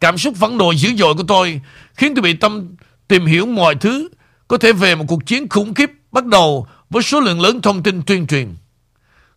Cảm 0.00 0.18
xúc 0.18 0.34
phẫn 0.36 0.58
nộ 0.58 0.70
dữ 0.70 0.90
dội 0.96 1.14
của 1.14 1.24
tôi 1.28 1.60
khiến 1.94 2.14
tôi 2.14 2.22
bị 2.22 2.34
tâm 2.34 2.74
tìm 3.08 3.26
hiểu 3.26 3.46
mọi 3.46 3.74
thứ 3.74 4.08
có 4.48 4.58
thể 4.58 4.72
về 4.72 4.94
một 4.94 5.04
cuộc 5.08 5.26
chiến 5.26 5.48
khủng 5.48 5.74
khiếp 5.74 5.90
bắt 6.12 6.26
đầu 6.26 6.66
với 6.90 7.02
số 7.02 7.20
lượng 7.20 7.40
lớn 7.40 7.62
thông 7.62 7.82
tin 7.82 8.02
tuyên 8.02 8.26
truyền. 8.26 8.54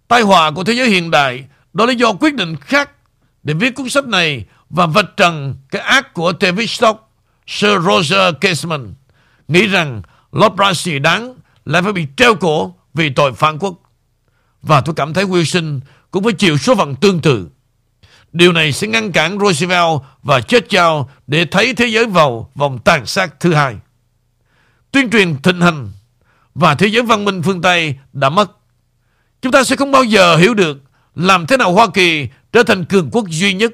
Tai 0.07 0.21
họa 0.21 0.51
của 0.51 0.63
thế 0.63 0.73
giới 0.73 0.89
hiện 0.89 1.11
đại 1.11 1.43
đó 1.73 1.85
là 1.85 1.93
do 1.93 2.13
quyết 2.13 2.35
định 2.35 2.55
khác 2.55 2.91
để 3.43 3.53
viết 3.53 3.75
cuốn 3.75 3.89
sách 3.89 4.07
này 4.07 4.45
và 4.69 4.85
vạch 4.85 5.17
trần 5.17 5.55
cái 5.71 5.81
ác 5.81 6.13
của 6.13 6.33
Tavistock, 6.33 7.09
Sir 7.47 7.71
Roger 7.85 8.35
Casement, 8.41 8.87
nghĩ 9.47 9.67
rằng 9.67 10.01
Lord 10.31 10.55
Brassey 10.55 10.99
đáng 10.99 11.35
lại 11.65 11.81
phải 11.81 11.93
bị 11.93 12.07
treo 12.17 12.35
cổ 12.35 12.75
vì 12.93 13.09
tội 13.09 13.33
phản 13.33 13.59
quốc. 13.59 13.73
Và 14.61 14.81
tôi 14.81 14.95
cảm 14.95 15.13
thấy 15.13 15.25
Wilson 15.25 15.79
cũng 16.11 16.23
phải 16.23 16.33
chịu 16.33 16.57
số 16.57 16.75
phận 16.75 16.95
tương 16.95 17.21
tự. 17.21 17.47
Điều 18.31 18.51
này 18.51 18.71
sẽ 18.71 18.87
ngăn 18.87 19.11
cản 19.11 19.39
Roosevelt 19.39 20.01
và 20.23 20.41
Churchill 20.41 21.01
để 21.27 21.45
thấy 21.45 21.73
thế 21.73 21.87
giới 21.87 22.05
vào 22.05 22.51
vòng 22.55 22.79
tàn 22.79 23.05
sát 23.05 23.39
thứ 23.39 23.53
hai. 23.53 23.75
Tuyên 24.91 25.09
truyền 25.09 25.41
thịnh 25.41 25.61
hành 25.61 25.91
và 26.55 26.75
thế 26.75 26.87
giới 26.87 27.03
văn 27.03 27.25
minh 27.25 27.41
phương 27.43 27.61
Tây 27.61 27.95
đã 28.13 28.29
mất. 28.29 28.51
Chúng 29.41 29.51
ta 29.51 29.63
sẽ 29.63 29.75
không 29.75 29.91
bao 29.91 30.03
giờ 30.03 30.35
hiểu 30.37 30.53
được 30.53 30.77
làm 31.15 31.47
thế 31.47 31.57
nào 31.57 31.73
Hoa 31.73 31.87
Kỳ 31.93 32.27
trở 32.53 32.63
thành 32.63 32.85
cường 32.85 33.09
quốc 33.11 33.25
duy 33.29 33.53
nhất 33.53 33.71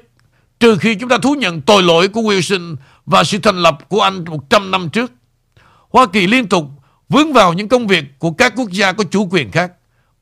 trừ 0.60 0.76
khi 0.76 0.94
chúng 0.94 1.08
ta 1.08 1.18
thú 1.18 1.34
nhận 1.34 1.60
tội 1.60 1.82
lỗi 1.82 2.08
của 2.08 2.20
Wilson 2.20 2.76
và 3.06 3.24
sự 3.24 3.38
thành 3.38 3.62
lập 3.62 3.78
của 3.88 4.00
Anh 4.00 4.24
100 4.24 4.70
năm 4.70 4.90
trước. 4.90 5.12
Hoa 5.90 6.06
Kỳ 6.06 6.26
liên 6.26 6.48
tục 6.48 6.64
vướng 7.08 7.32
vào 7.32 7.52
những 7.52 7.68
công 7.68 7.86
việc 7.86 8.04
của 8.18 8.30
các 8.30 8.52
quốc 8.56 8.70
gia 8.70 8.92
có 8.92 9.04
chủ 9.10 9.28
quyền 9.30 9.50
khác, 9.50 9.72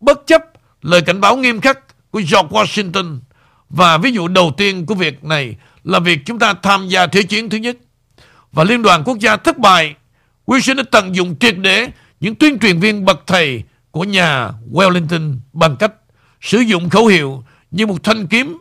bất 0.00 0.26
chấp 0.26 0.42
lời 0.82 1.02
cảnh 1.02 1.20
báo 1.20 1.36
nghiêm 1.36 1.60
khắc 1.60 1.78
của 2.10 2.18
George 2.18 2.48
Washington. 2.50 3.18
Và 3.72 3.98
ví 3.98 4.12
dụ 4.12 4.28
đầu 4.28 4.52
tiên 4.56 4.86
của 4.86 4.94
việc 4.94 5.24
này 5.24 5.56
là 5.84 5.98
việc 5.98 6.20
chúng 6.26 6.38
ta 6.38 6.54
tham 6.62 6.88
gia 6.88 7.06
Thế 7.06 7.22
chiến 7.22 7.48
thứ 7.48 7.56
nhất. 7.58 7.76
Và 8.52 8.64
Liên 8.64 8.82
đoàn 8.82 9.02
Quốc 9.04 9.18
gia 9.18 9.36
thất 9.36 9.58
bại, 9.58 9.94
Wilson 10.46 10.76
đã 10.76 10.82
tận 10.90 11.16
dụng 11.16 11.36
triệt 11.40 11.58
để 11.58 11.88
những 12.20 12.34
tuyên 12.34 12.58
truyền 12.58 12.80
viên 12.80 13.04
bậc 13.04 13.22
thầy 13.26 13.62
của 13.90 14.04
nhà 14.04 14.50
Wellington 14.72 15.36
bằng 15.52 15.76
cách 15.76 15.92
sử 16.40 16.58
dụng 16.58 16.90
khẩu 16.90 17.06
hiệu 17.06 17.44
như 17.70 17.86
một 17.86 18.02
thanh 18.02 18.26
kiếm 18.26 18.58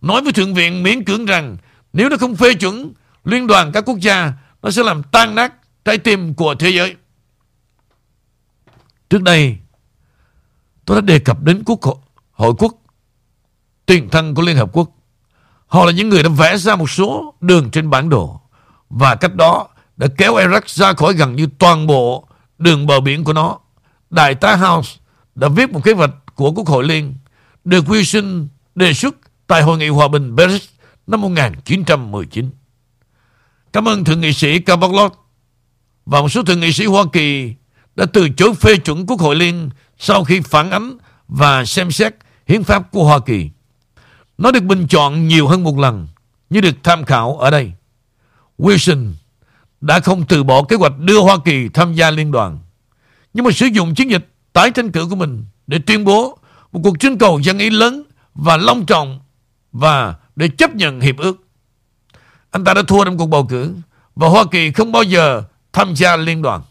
nói 0.00 0.22
với 0.22 0.32
Thượng 0.32 0.54
viện 0.54 0.82
miễn 0.82 1.04
cưỡng 1.04 1.26
rằng 1.26 1.56
nếu 1.92 2.08
nó 2.08 2.16
không 2.16 2.36
phê 2.36 2.54
chuẩn 2.54 2.92
liên 3.24 3.46
đoàn 3.46 3.72
các 3.72 3.84
quốc 3.86 3.98
gia, 4.00 4.32
nó 4.62 4.70
sẽ 4.70 4.82
làm 4.82 5.02
tan 5.02 5.34
nát 5.34 5.52
trái 5.84 5.98
tim 5.98 6.34
của 6.34 6.54
thế 6.54 6.70
giới. 6.70 6.96
Trước 9.10 9.22
đây, 9.22 9.56
tôi 10.84 11.00
đã 11.00 11.00
đề 11.00 11.18
cập 11.18 11.42
đến 11.42 11.62
Quốc 11.66 11.80
hội 12.32 12.52
quốc 12.58 12.83
Tuyển 13.86 14.08
thân 14.10 14.34
của 14.34 14.42
Liên 14.42 14.56
Hợp 14.56 14.70
Quốc. 14.72 14.90
Họ 15.66 15.84
là 15.84 15.92
những 15.92 16.08
người 16.08 16.22
đã 16.22 16.28
vẽ 16.28 16.56
ra 16.56 16.76
một 16.76 16.90
số 16.90 17.34
đường 17.40 17.70
trên 17.70 17.90
bản 17.90 18.08
đồ 18.08 18.40
và 18.90 19.14
cách 19.14 19.34
đó 19.34 19.68
đã 19.96 20.06
kéo 20.16 20.34
Iraq 20.34 20.60
ra 20.66 20.92
khỏi 20.92 21.14
gần 21.14 21.36
như 21.36 21.48
toàn 21.58 21.86
bộ 21.86 22.28
đường 22.58 22.86
bờ 22.86 23.00
biển 23.00 23.24
của 23.24 23.32
nó. 23.32 23.58
Đại 24.10 24.34
tá 24.34 24.56
House 24.56 24.90
đã 25.34 25.48
viết 25.48 25.70
một 25.70 25.80
kế 25.84 25.92
hoạch 25.92 26.10
của 26.34 26.52
Quốc 26.52 26.68
hội 26.68 26.84
Liên 26.84 27.14
được 27.64 27.84
Wilson 27.84 28.46
đề 28.74 28.92
xuất 28.92 29.14
tại 29.46 29.62
Hội 29.62 29.78
nghị 29.78 29.88
Hòa 29.88 30.08
bình 30.08 30.36
Paris 30.36 30.62
năm 31.06 31.20
1919. 31.20 32.50
Cảm 33.72 33.88
ơn 33.88 34.04
Thượng 34.04 34.20
nghị 34.20 34.32
sĩ 34.32 34.58
Cavallot 34.58 35.12
và 36.06 36.20
một 36.20 36.28
số 36.28 36.42
thượng 36.42 36.60
nghị 36.60 36.72
sĩ 36.72 36.86
Hoa 36.86 37.04
Kỳ 37.12 37.54
đã 37.96 38.06
từ 38.12 38.28
chối 38.28 38.54
phê 38.54 38.76
chuẩn 38.76 39.06
Quốc 39.06 39.20
hội 39.20 39.36
Liên 39.36 39.70
sau 39.98 40.24
khi 40.24 40.40
phản 40.40 40.70
ánh 40.70 40.98
và 41.28 41.64
xem 41.64 41.90
xét 41.90 42.14
hiến 42.46 42.64
pháp 42.64 42.92
của 42.92 43.04
Hoa 43.04 43.18
Kỳ. 43.18 43.50
Nó 44.38 44.50
được 44.50 44.62
bình 44.62 44.86
chọn 44.88 45.28
nhiều 45.28 45.48
hơn 45.48 45.62
một 45.62 45.78
lần, 45.78 46.08
như 46.50 46.60
được 46.60 46.76
tham 46.82 47.04
khảo 47.04 47.36
ở 47.36 47.50
đây. 47.50 47.72
Wilson 48.58 49.12
đã 49.80 50.00
không 50.00 50.26
từ 50.26 50.44
bỏ 50.44 50.62
kế 50.62 50.76
hoạch 50.76 50.98
đưa 50.98 51.20
Hoa 51.20 51.36
Kỳ 51.44 51.68
tham 51.68 51.94
gia 51.94 52.10
liên 52.10 52.30
đoàn, 52.30 52.58
nhưng 53.34 53.44
mà 53.44 53.50
sử 53.50 53.66
dụng 53.66 53.94
chiến 53.94 54.10
dịch 54.10 54.28
tái 54.52 54.70
tranh 54.70 54.92
cử 54.92 55.06
của 55.10 55.16
mình 55.16 55.44
để 55.66 55.78
tuyên 55.86 56.04
bố 56.04 56.38
một 56.72 56.80
cuộc 56.84 57.00
trưng 57.00 57.18
cầu 57.18 57.40
dân 57.40 57.58
ý 57.58 57.70
lớn 57.70 58.02
và 58.34 58.56
long 58.56 58.86
trọng 58.86 59.20
và 59.72 60.14
để 60.36 60.48
chấp 60.48 60.74
nhận 60.74 61.00
hiệp 61.00 61.16
ước. 61.16 61.36
Anh 62.50 62.64
ta 62.64 62.74
đã 62.74 62.82
thua 62.82 63.04
trong 63.04 63.18
cuộc 63.18 63.26
bầu 63.26 63.46
cử 63.46 63.74
và 64.16 64.28
Hoa 64.28 64.44
Kỳ 64.50 64.72
không 64.72 64.92
bao 64.92 65.02
giờ 65.02 65.42
tham 65.72 65.94
gia 65.94 66.16
liên 66.16 66.42
đoàn. 66.42 66.62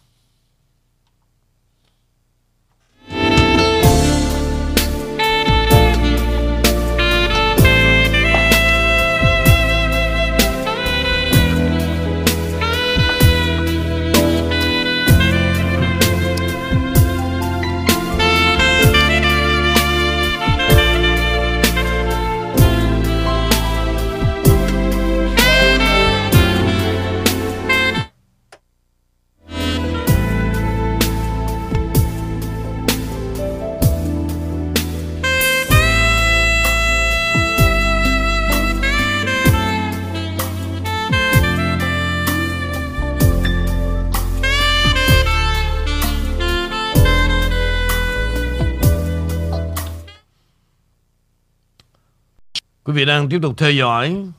Vị 53.03 53.07
đang 53.07 53.29
tiếp 53.29 53.39
tục 53.41 53.57
theo 53.57 53.71
dõi 53.71 54.31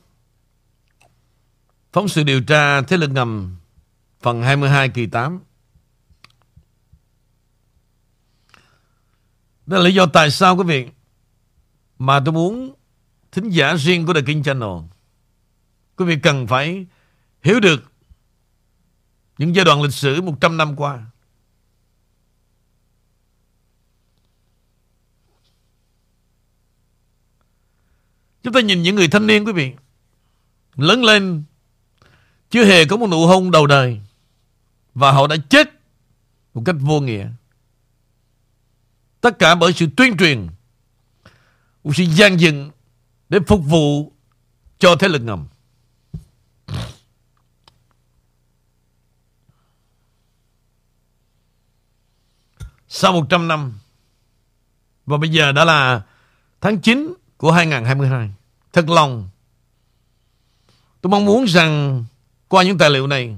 phóng 1.92 2.09
sự 2.09 2.22
điều 2.24 2.40
tra 2.40 2.83
thế 2.83 2.96
lực 2.96 3.11
ngầm 3.11 3.57
phần 4.20 4.42
22 4.42 4.88
kỳ 4.88 5.07
8. 5.07 5.40
Đó 9.66 9.77
là 9.77 9.83
lý 9.83 9.94
do 9.94 10.07
tại 10.07 10.31
sao 10.31 10.57
quý 10.57 10.64
vị, 10.66 10.88
mà 11.98 12.20
tôi 12.24 12.33
muốn 12.33 12.74
thính 13.33 13.50
giả 13.50 13.74
riêng 13.74 14.07
của 14.07 14.14
The 14.14 14.20
King 14.27 14.42
Channel, 14.42 14.70
quý 15.96 16.05
vị 16.05 16.16
cần 16.22 16.46
phải 16.46 16.87
hiểu 17.42 17.61
được 17.61 17.92
những 19.38 19.55
giai 19.55 19.64
đoạn 19.64 19.83
lịch 19.83 19.94
sử 19.94 20.22
100 20.22 20.57
năm 20.57 20.77
qua. 20.77 21.07
Chúng 28.44 28.52
ta 28.52 28.61
nhìn 28.61 28.83
những 28.83 28.96
người 28.96 29.09
thanh 29.09 29.26
niên, 29.26 29.44
quý 29.46 29.52
vị. 29.52 29.72
Lớn 30.76 31.04
lên, 31.04 31.44
Chưa 32.50 32.64
hề 32.64 32.85
có 32.85 32.96
một 32.96 33.07
nụ 33.11 33.26
hôn 33.26 33.50
đầu 33.50 33.66
đời. 33.66 34.00
Và 34.94 35.12
họ 35.12 35.26
đã 35.26 35.37
chết 35.50 35.68
Một 36.54 36.62
cách 36.64 36.76
vô 36.80 37.00
nghĩa. 37.00 37.28
Tất 39.20 39.38
cả 39.38 39.54
bởi 39.54 39.72
sự 39.72 39.87
tuyên 39.96 40.16
truyền, 40.16 40.46
Một 41.85 41.92
sự 41.94 42.04
gian 42.04 42.40
dựng 42.40 42.70
Để 43.28 43.38
phục 43.46 43.61
vụ 43.64 44.12
cho 44.78 44.96
thế 44.96 45.09
lực 45.09 45.22
ngầm. 45.22 45.46
Sau 52.88 53.12
100 53.12 53.48
năm, 53.48 53.78
Và 55.07 55.16
bây 55.16 55.30
giờ 55.30 55.52
đã 55.52 55.64
là 55.64 56.02
tháng 56.61 56.80
9 56.80 57.14
của 57.44 57.52
2022. 57.52 58.30
Thật 58.72 58.88
lòng, 58.88 59.28
tôi 61.00 61.11
mong 61.11 61.24
muốn 61.24 61.44
rằng 61.44 62.04
qua 62.48 62.62
những 62.62 62.78
tài 62.78 62.90
liệu 62.90 63.07
này, 63.07 63.37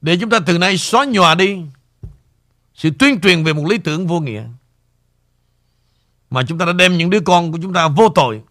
để 0.00 0.16
chúng 0.20 0.30
ta 0.30 0.38
từ 0.46 0.58
nay 0.58 0.78
xóa 0.78 1.04
nhòa 1.04 1.34
đi 1.34 1.62
sự 2.74 2.90
tuyên 2.98 3.20
truyền 3.20 3.44
về 3.44 3.52
một 3.52 3.66
lý 3.66 3.78
tưởng 3.78 4.06
vô 4.06 4.20
nghĩa. 4.20 4.44
Mà 6.30 6.42
chúng 6.48 6.58
ta 6.58 6.64
đã 6.64 6.72
đem 6.72 6.98
những 6.98 7.10
đứa 7.10 7.20
con 7.20 7.52
của 7.52 7.58
chúng 7.62 7.72
ta 7.72 7.88
vô 7.88 8.08
tội 8.08 8.42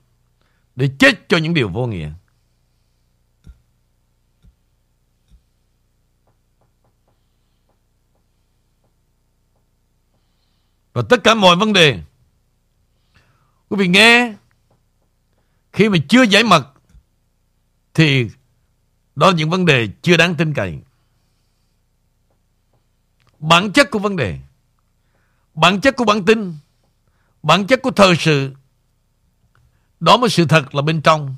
để 0.75 0.89
chết 0.99 1.29
cho 1.29 1.37
những 1.37 1.53
điều 1.53 1.69
vô 1.69 1.87
nghĩa. 1.87 2.11
Và 10.93 11.01
tất 11.09 11.23
cả 11.23 11.35
mọi 11.35 11.55
vấn 11.55 11.73
đề 11.73 12.03
Quý 13.71 13.77
vị 13.77 13.88
nghe. 13.88 14.34
Khi 15.73 15.89
mà 15.89 15.97
chưa 16.10 16.23
giải 16.23 16.43
mật, 16.43 16.67
Thì 17.93 18.29
Đó 19.15 19.27
là 19.27 19.36
những 19.36 19.49
vấn 19.49 19.65
đề 19.65 19.88
chưa 20.01 20.17
đáng 20.17 20.36
tin 20.36 20.53
cậy. 20.53 20.79
Bản 23.39 23.71
chất 23.71 23.91
của 23.91 23.99
vấn 23.99 24.15
đề, 24.15 24.39
Bản 25.53 25.81
chất 25.81 25.95
của 25.95 26.03
bản 26.03 26.25
tin, 26.25 26.55
Bản 27.43 27.67
chất 27.67 27.81
của 27.81 27.91
thời 27.91 28.15
sự, 28.15 28.53
Đó 29.99 30.17
mới 30.17 30.29
sự 30.29 30.45
thật 30.45 30.75
là 30.75 30.81
bên 30.81 31.01
trong. 31.01 31.36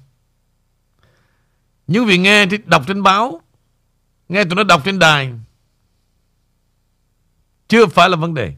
Những 1.88 2.06
vị 2.06 2.17
nghe 2.17 2.46
thì 2.46 2.58
đọc 2.65 2.84
trên 2.88 3.04
báo, 3.04 3.41
Nghe 4.30 4.43
tụi 4.43 4.56
nó 4.56 4.63
đọc 4.63 4.82
trên 4.86 5.00
đài, 5.00 5.34
chưa 7.67 7.86
phải 7.86 8.10
là 8.10 8.15
vấn 8.15 8.34
đề. 8.34 8.56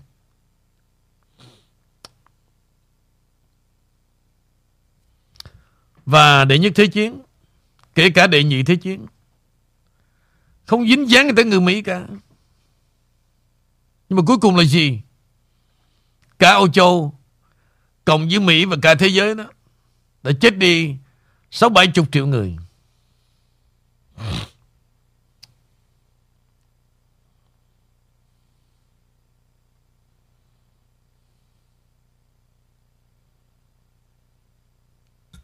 Và 6.05 6.45
đệ 6.45 6.59
nhất 6.59 6.71
thế 6.75 6.87
chiến, 6.87 7.21
kể 7.95 8.09
cả 8.09 8.27
đệ 8.27 8.43
nhị 8.43 8.63
thế 8.63 8.75
chiến, 8.75 9.05
không 10.65 10.87
dính 10.87 11.09
dáng 11.09 11.35
tới 11.35 11.45
người 11.45 11.61
Mỹ 11.61 11.81
cả. 11.81 12.07
Nhưng 14.09 14.17
mà 14.17 14.23
cuối 14.27 14.37
cùng 14.37 14.55
là 14.55 14.63
gì? 14.63 15.01
Cả 16.39 16.49
Âu 16.49 16.67
Châu, 16.67 17.19
cộng 18.05 18.27
với 18.29 18.39
Mỹ 18.39 18.65
và 18.65 18.77
cả 18.81 18.95
thế 18.95 19.07
giới 19.07 19.35
đó, 19.35 19.45
đã 20.23 20.31
chết 20.41 20.57
đi 20.57 20.95
sáu 21.51 21.69
bảy 21.69 21.87
chục 21.87 22.07
triệu 22.11 22.27
người. 22.27 22.57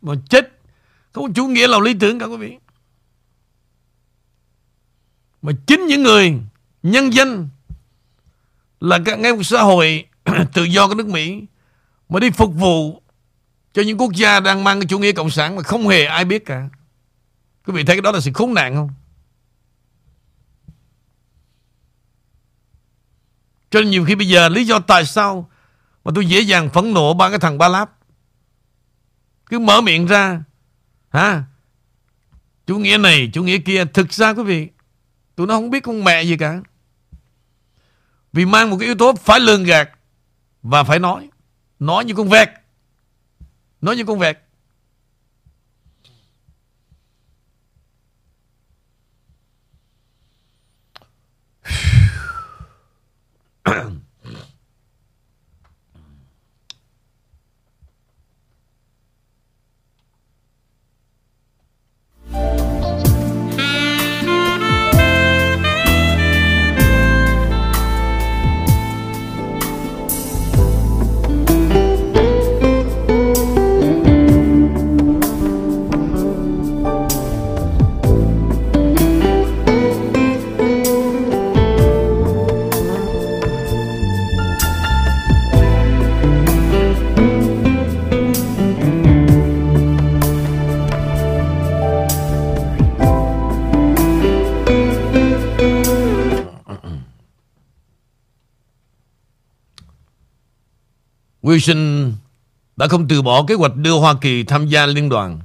Mà 0.02 0.14
chết. 0.30 0.52
Không 1.12 1.34
chủ 1.34 1.48
nghĩa 1.48 1.68
là 1.68 1.80
lý 1.80 1.94
tưởng 1.94 2.20
cả 2.20 2.26
quý 2.26 2.38
vị. 2.38 2.58
Mà 5.42 5.52
chính 5.68 5.88
những 5.88 6.04
người 6.04 6.40
Nhân 6.84 7.14
dân 7.14 7.50
Là 8.80 9.00
các 9.06 9.20
ngay 9.20 9.34
một 9.36 9.44
xã 9.44 9.62
hội 9.62 10.06
Tự 10.54 10.64
do 10.64 10.88
của 10.88 10.96
nước 10.96 11.08
Mỹ 11.08 11.46
Mà 12.10 12.20
đi 12.20 12.30
phục 12.30 12.56
vụ 12.56 13.02
Cho 13.74 13.82
những 13.82 13.98
quốc 13.98 14.14
gia 14.14 14.40
đang 14.40 14.64
mang 14.64 14.80
cái 14.80 14.88
chủ 14.88 15.00
nghĩa 15.00 15.12
cộng 15.12 15.30
sản 15.30 15.56
Mà 15.56 15.64
không 15.64 15.88
hề 15.88 16.06
ai 16.06 16.26
biết 16.26 16.46
cả. 16.46 16.70
Quý 17.66 17.74
vị 17.74 17.84
thấy 17.84 17.96
cái 17.96 18.02
đó 18.02 18.12
là 18.12 18.20
sự 18.20 18.32
khốn 18.34 18.54
nạn 18.54 18.76
không? 18.76 18.90
Cho 23.70 23.82
nên 23.82 23.90
nhiều 23.90 24.06
khi 24.06 24.16
bây 24.16 24.28
giờ 24.28 24.50
lý 24.50 24.66
do 24.66 24.80
tại 24.80 25.06
sao 25.06 25.50
mà 26.04 26.12
tôi 26.16 26.26
dễ 26.26 26.40
dàng 26.40 26.70
phẫn 26.70 26.94
nộ 26.94 27.14
ba 27.14 27.30
cái 27.30 27.40
thằng 27.40 27.58
Ba 27.58 27.68
Láp? 27.68 27.92
Cứ 29.52 29.60
mở 29.60 29.82
miệng 29.82 30.06
ra. 30.06 30.44
Hả? 31.10 31.44
Chủ 32.66 32.78
nghĩa 32.78 32.98
này 32.98 33.30
chủ 33.34 33.44
nghĩa 33.44 33.58
kia, 33.58 33.86
thực 33.86 34.14
ra 34.14 34.34
quý 34.34 34.44
vị, 34.44 34.68
tụi 35.36 35.48
nó 35.48 35.54
không 35.54 35.70
biết 35.70 35.84
con 35.84 36.04
mẹ 36.04 36.24
gì 36.24 36.38
cả. 36.38 36.62
Vì 38.34 38.46
mang 38.46 38.70
một 38.70 38.78
cái 38.80 38.86
yếu 38.86 38.96
tố 38.96 39.14
phải 39.14 39.40
lường 39.40 39.64
gạt 39.64 39.90
và 40.64 40.84
phải 40.84 41.00
nói. 41.00 41.30
Nói 41.80 42.06
như 42.06 42.14
con 42.14 42.30
vẹt. 42.30 42.50
Nói 43.82 43.96
như 43.96 44.06
con 44.06 44.20
vẹt. 44.20 44.38
Wilson 101.52 102.12
đã 102.76 102.88
không 102.88 103.08
từ 103.08 103.22
bỏ 103.22 103.44
kế 103.48 103.56
hoạch 103.56 103.76
đưa 103.76 104.00
Hoa 104.00 104.14
Kỳ 104.22 104.44
tham 104.44 104.68
gia 104.68 104.86
liên 104.86 105.10
đoàn, 105.10 105.40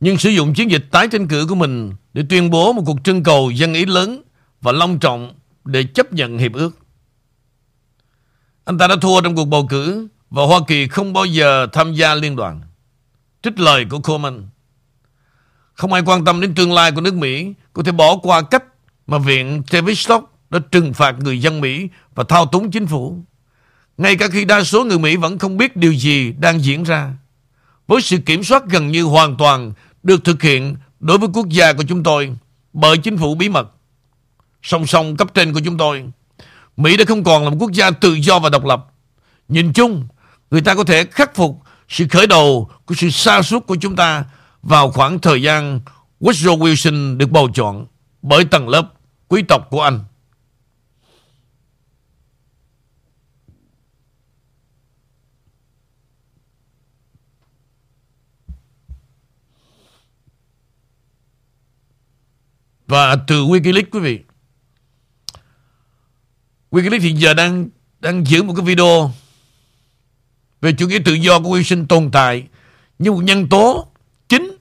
nhưng 0.00 0.18
sử 0.18 0.30
dụng 0.30 0.54
chiến 0.54 0.70
dịch 0.70 0.86
tái 0.90 1.08
tranh 1.08 1.28
cử 1.28 1.46
của 1.48 1.54
mình 1.54 1.92
để 2.12 2.22
tuyên 2.28 2.50
bố 2.50 2.72
một 2.72 2.82
cuộc 2.86 2.98
trưng 3.04 3.22
cầu 3.22 3.50
dân 3.50 3.74
ý 3.74 3.86
lớn 3.86 4.22
và 4.60 4.72
long 4.72 4.98
trọng 4.98 5.34
để 5.64 5.84
chấp 5.84 6.12
nhận 6.12 6.38
hiệp 6.38 6.52
ước. 6.52 6.78
Anh 8.64 8.78
ta 8.78 8.86
đã 8.86 8.96
thua 9.00 9.20
trong 9.20 9.36
cuộc 9.36 9.44
bầu 9.44 9.66
cử 9.66 10.08
và 10.30 10.46
Hoa 10.46 10.60
Kỳ 10.66 10.88
không 10.88 11.12
bao 11.12 11.24
giờ 11.24 11.66
tham 11.72 11.94
gia 11.94 12.14
liên 12.14 12.36
đoàn. 12.36 12.60
Trích 13.42 13.60
lời 13.60 13.84
của 13.90 13.98
Coleman. 13.98 14.48
Không 15.74 15.92
ai 15.92 16.02
quan 16.06 16.24
tâm 16.24 16.40
đến 16.40 16.54
tương 16.54 16.72
lai 16.72 16.92
của 16.92 17.00
nước 17.00 17.14
Mỹ 17.14 17.52
có 17.72 17.82
thể 17.82 17.92
bỏ 17.92 18.16
qua 18.22 18.42
cách 18.42 18.64
mà 19.06 19.18
Viện 19.18 19.62
Tavistock 19.70 20.50
đã 20.50 20.58
trừng 20.70 20.94
phạt 20.94 21.16
người 21.18 21.40
dân 21.40 21.60
Mỹ 21.60 21.88
và 22.14 22.24
thao 22.24 22.46
túng 22.46 22.70
chính 22.70 22.86
phủ. 22.86 23.22
Ngay 23.98 24.16
cả 24.16 24.28
khi 24.28 24.44
đa 24.44 24.64
số 24.64 24.84
người 24.84 24.98
Mỹ 24.98 25.16
vẫn 25.16 25.38
không 25.38 25.56
biết 25.56 25.76
điều 25.76 25.92
gì 25.92 26.32
đang 26.32 26.64
diễn 26.64 26.82
ra. 26.82 27.12
Với 27.86 28.02
sự 28.02 28.18
kiểm 28.18 28.44
soát 28.44 28.62
gần 28.68 28.88
như 28.88 29.02
hoàn 29.02 29.36
toàn 29.36 29.72
được 30.02 30.24
thực 30.24 30.42
hiện 30.42 30.76
đối 31.00 31.18
với 31.18 31.28
quốc 31.34 31.48
gia 31.48 31.72
của 31.72 31.82
chúng 31.88 32.02
tôi 32.02 32.36
bởi 32.72 32.98
chính 32.98 33.18
phủ 33.18 33.34
bí 33.34 33.48
mật. 33.48 33.70
Song 34.62 34.86
song 34.86 35.16
cấp 35.16 35.28
trên 35.34 35.52
của 35.52 35.60
chúng 35.64 35.78
tôi, 35.78 36.04
Mỹ 36.76 36.96
đã 36.96 37.04
không 37.08 37.24
còn 37.24 37.44
là 37.44 37.50
một 37.50 37.56
quốc 37.60 37.72
gia 37.72 37.90
tự 37.90 38.14
do 38.14 38.38
và 38.38 38.48
độc 38.48 38.64
lập. 38.64 38.86
Nhìn 39.48 39.72
chung, 39.72 40.08
người 40.50 40.60
ta 40.60 40.74
có 40.74 40.84
thể 40.84 41.04
khắc 41.04 41.34
phục 41.34 41.60
sự 41.88 42.06
khởi 42.08 42.26
đầu 42.26 42.70
của 42.86 42.94
sự 42.94 43.10
sa 43.10 43.42
sút 43.42 43.66
của 43.66 43.76
chúng 43.76 43.96
ta 43.96 44.24
vào 44.62 44.90
khoảng 44.90 45.18
thời 45.18 45.42
gian 45.42 45.80
Woodrow 46.20 46.58
Wilson 46.58 47.16
được 47.16 47.30
bầu 47.30 47.48
chọn 47.54 47.86
bởi 48.22 48.44
tầng 48.44 48.68
lớp 48.68 48.92
quý 49.28 49.42
tộc 49.48 49.66
của 49.70 49.82
Anh. 49.82 50.00
Và 62.86 63.16
từ 63.16 63.44
Wikileaks 63.44 63.84
quý 63.90 64.00
vị 64.00 64.20
Wikileaks 66.70 67.00
hiện 67.00 67.20
giờ 67.20 67.34
đang 67.34 67.68
đang 68.00 68.26
giữ 68.26 68.42
một 68.42 68.54
cái 68.56 68.64
video 68.64 69.12
về 70.60 70.72
chủ 70.72 70.88
nghĩa 70.88 70.98
tự 71.04 71.12
do 71.12 71.40
của 71.40 71.58
Wilson 71.58 71.86
tồn 71.86 72.10
tại 72.10 72.46
như 72.98 73.12
một 73.12 73.22
nhân 73.24 73.48
tố 73.48 73.86
chính 74.28 74.56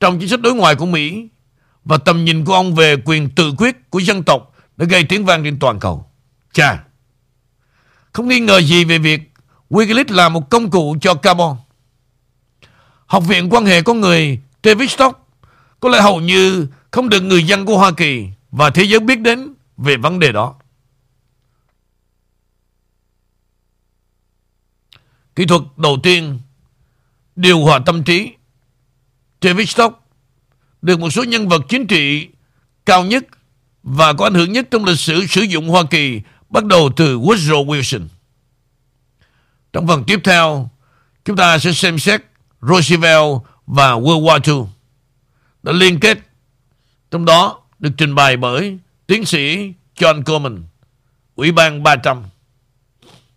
trong 0.00 0.18
chính 0.20 0.28
sách 0.28 0.40
đối 0.40 0.54
ngoại 0.54 0.74
của 0.74 0.86
Mỹ 0.86 1.28
và 1.84 1.98
tầm 1.98 2.24
nhìn 2.24 2.44
của 2.44 2.54
ông 2.54 2.74
về 2.74 2.96
quyền 3.04 3.30
tự 3.30 3.52
quyết 3.58 3.90
của 3.90 3.98
dân 3.98 4.22
tộc 4.22 4.54
đã 4.76 4.86
gây 4.86 5.04
tiếng 5.04 5.24
vang 5.24 5.44
trên 5.44 5.58
toàn 5.58 5.80
cầu. 5.80 6.10
Chà, 6.52 6.84
không 8.12 8.28
nghi 8.28 8.40
ngờ 8.40 8.60
gì 8.60 8.84
về 8.84 8.98
việc 8.98 9.32
Wikileaks 9.70 10.14
là 10.14 10.28
một 10.28 10.50
công 10.50 10.70
cụ 10.70 10.96
cho 11.00 11.14
carbon. 11.14 11.56
Học 13.06 13.24
viện 13.26 13.48
quan 13.50 13.66
hệ 13.66 13.82
con 13.82 14.00
người 14.00 14.38
David 14.64 14.90
Stock 14.90 15.28
có 15.80 15.88
lẽ 15.88 16.00
hầu 16.00 16.20
như 16.20 16.66
không 16.90 17.08
được 17.08 17.20
người 17.20 17.44
dân 17.44 17.66
của 17.66 17.78
Hoa 17.78 17.92
Kỳ 17.92 18.28
và 18.50 18.70
thế 18.70 18.82
giới 18.82 19.00
biết 19.00 19.20
đến 19.20 19.54
về 19.76 19.96
vấn 19.96 20.18
đề 20.18 20.32
đó. 20.32 20.54
Kỹ 25.36 25.46
thuật 25.46 25.62
đầu 25.76 25.98
tiên 26.02 26.40
điều 27.36 27.60
hòa 27.60 27.78
tâm 27.86 28.04
trí 28.04 28.32
Travis 29.40 29.70
Stock 29.70 30.02
được 30.82 31.00
một 31.00 31.10
số 31.10 31.24
nhân 31.24 31.48
vật 31.48 31.62
chính 31.68 31.86
trị 31.86 32.28
cao 32.86 33.04
nhất 33.04 33.24
và 33.82 34.12
có 34.12 34.26
ảnh 34.26 34.34
hưởng 34.34 34.52
nhất 34.52 34.68
trong 34.70 34.84
lịch 34.84 34.98
sử 34.98 35.26
sử 35.26 35.42
dụng 35.42 35.68
Hoa 35.68 35.82
Kỳ 35.90 36.20
bắt 36.48 36.64
đầu 36.64 36.90
từ 36.96 37.18
Woodrow 37.18 37.66
Wilson. 37.66 38.06
Trong 39.72 39.86
phần 39.86 40.04
tiếp 40.06 40.20
theo, 40.24 40.70
chúng 41.24 41.36
ta 41.36 41.58
sẽ 41.58 41.72
xem 41.72 41.98
xét 41.98 42.22
Roosevelt 42.60 43.42
và 43.66 43.92
World 43.92 44.22
War 44.22 44.56
II 44.56 44.66
đã 45.62 45.72
liên 45.72 46.00
kết 46.00 46.27
trong 47.10 47.24
đó 47.24 47.60
được 47.78 47.90
trình 47.96 48.14
bày 48.14 48.36
bởi 48.36 48.78
tiến 49.06 49.24
sĩ 49.24 49.72
John 49.96 50.22
Coleman, 50.22 50.62
Ủy 51.34 51.52
ban 51.52 51.82
300. 51.82 52.22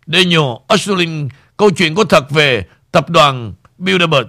Daniel 0.07 0.41
Osterling, 0.73 1.29
câu 1.57 1.69
chuyện 1.69 1.95
có 1.95 2.03
thật 2.03 2.29
về 2.29 2.65
tập 2.91 3.09
đoàn 3.09 3.53
Bilderberg. 3.77 4.27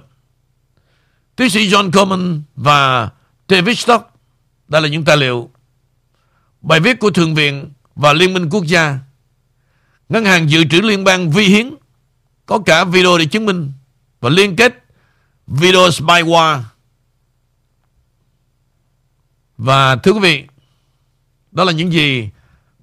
Tiến 1.36 1.51
sĩ 1.51 1.70
John 1.70 1.90
Coleman 1.90 2.43
và 2.57 3.11
David 3.49 3.78
Stock, 3.78 4.11
đây 4.68 4.82
là 4.82 4.88
những 4.88 5.05
tài 5.05 5.16
liệu. 5.16 5.51
Bài 6.61 6.80
viết 6.80 6.99
của 6.99 7.11
Thượng 7.11 7.34
viện 7.34 7.70
và 7.95 8.12
Liên 8.12 8.34
minh 8.34 8.51
Quốc 8.51 8.64
gia. 8.66 8.99
Ngân 10.09 10.24
hàng 10.24 10.51
dự 10.51 10.64
trữ 10.70 10.80
liên 10.80 11.05
bang 11.05 11.30
vi 11.30 11.45
hiến 11.45 11.74
có 12.47 12.59
cả 12.66 12.84
video 12.84 13.18
để 13.18 13.26
chứng 13.26 13.47
minh 13.47 13.72
và 14.20 14.30
liên 14.30 14.57
kết 14.57 14.84
video 15.47 15.88
spyware 15.88 16.61
và 19.65 19.97
thưa 19.97 20.13
quý 20.13 20.21
vị, 20.21 20.45
đó 21.53 21.65
là 21.65 21.73
những 21.73 21.93
gì 21.93 22.31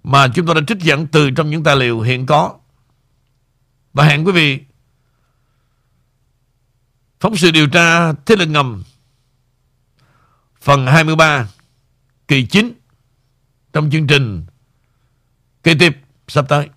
mà 0.03 0.27
chúng 0.27 0.45
tôi 0.45 0.55
đã 0.55 0.61
trích 0.67 0.79
dẫn 0.79 1.07
từ 1.07 1.31
trong 1.31 1.49
những 1.49 1.63
tài 1.63 1.75
liệu 1.75 2.01
hiện 2.01 2.25
có. 2.25 2.55
Và 3.93 4.03
hẹn 4.03 4.25
quý 4.25 4.31
vị 4.31 4.59
phóng 7.19 7.35
sự 7.35 7.51
điều 7.51 7.67
tra 7.67 8.13
thế 8.13 8.35
lực 8.35 8.45
ngầm 8.45 8.83
phần 10.61 10.87
23 10.87 11.47
kỳ 12.27 12.45
9 12.45 12.73
trong 13.73 13.89
chương 13.91 14.07
trình 14.07 14.45
kế 15.63 15.73
tiếp 15.79 15.97
sắp 16.27 16.45
tới. 16.49 16.69